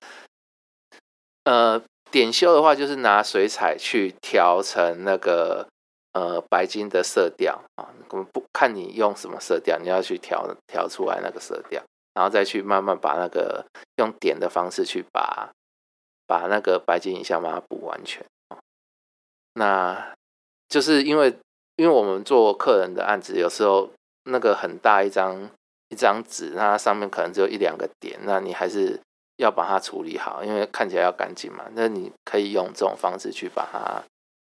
[1.44, 5.66] 呃，点修的话就是拿水彩去调成那个
[6.12, 7.88] 呃白金的色调啊。
[8.10, 11.82] 我们不看你用什么色调，你要去调调出来那个色调，
[12.14, 15.50] 然后再去慢慢把那个用点的方式去把
[16.26, 18.24] 把那个白金影像把它补完全
[19.54, 20.12] 那。
[20.68, 21.32] 就是因为，
[21.76, 23.88] 因为我们做客人的案子，有时候
[24.24, 25.48] 那个很大一张
[25.90, 29.00] 一张纸，那上面可能只有一两个点，那你还是
[29.36, 31.66] 要把它处理好，因为看起来要干净嘛。
[31.72, 34.02] 那你可以用这种方式去把它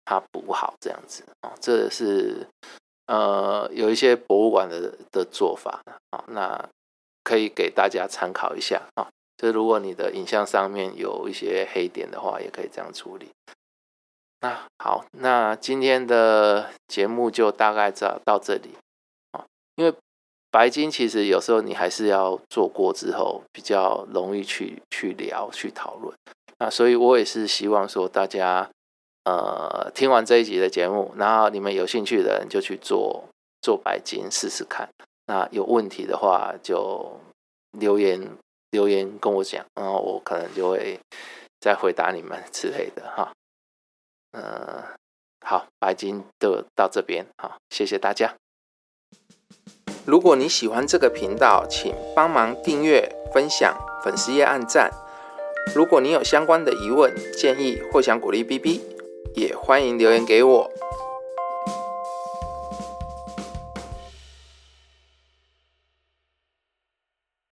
[0.05, 2.47] 它补好，这样子啊，这是
[3.07, 6.69] 呃有一些博物馆的的做法啊，那
[7.23, 9.07] 可以给大家参考一下啊。
[9.37, 13.29] 就如果你的影像上面有一些黑点的话，也可以这样处理。
[14.41, 18.77] 那好，那今天的节目就大概到到这里
[19.31, 19.45] 啊。
[19.75, 19.93] 因为
[20.51, 26.13] 白金其实有时候你还是要做过之后，比较容易去去聊去讨论。
[26.57, 28.69] 那所以我也是希望说大家
[29.25, 33.25] 呃听完这一集的节目，然后你们有兴趣的人就去做
[33.61, 34.89] 做白金试试看。
[35.27, 37.19] 那有问题的话就
[37.71, 38.27] 留言
[38.71, 40.99] 留言跟我讲，然后我可能就会
[41.59, 43.31] 再回答你们 之类的哈。
[44.31, 44.83] 嗯，
[45.45, 48.35] 好，白金就到这边，好，谢谢大家。
[50.09, 54.89] 如果你喜欢这个频道，请帮忙订阅、分享、粉丝页按赞。
[55.75, 58.81] 如果你有相关的疑问、建议或想鼓励 B B，
[59.35, 60.71] 也欢迎留言给我。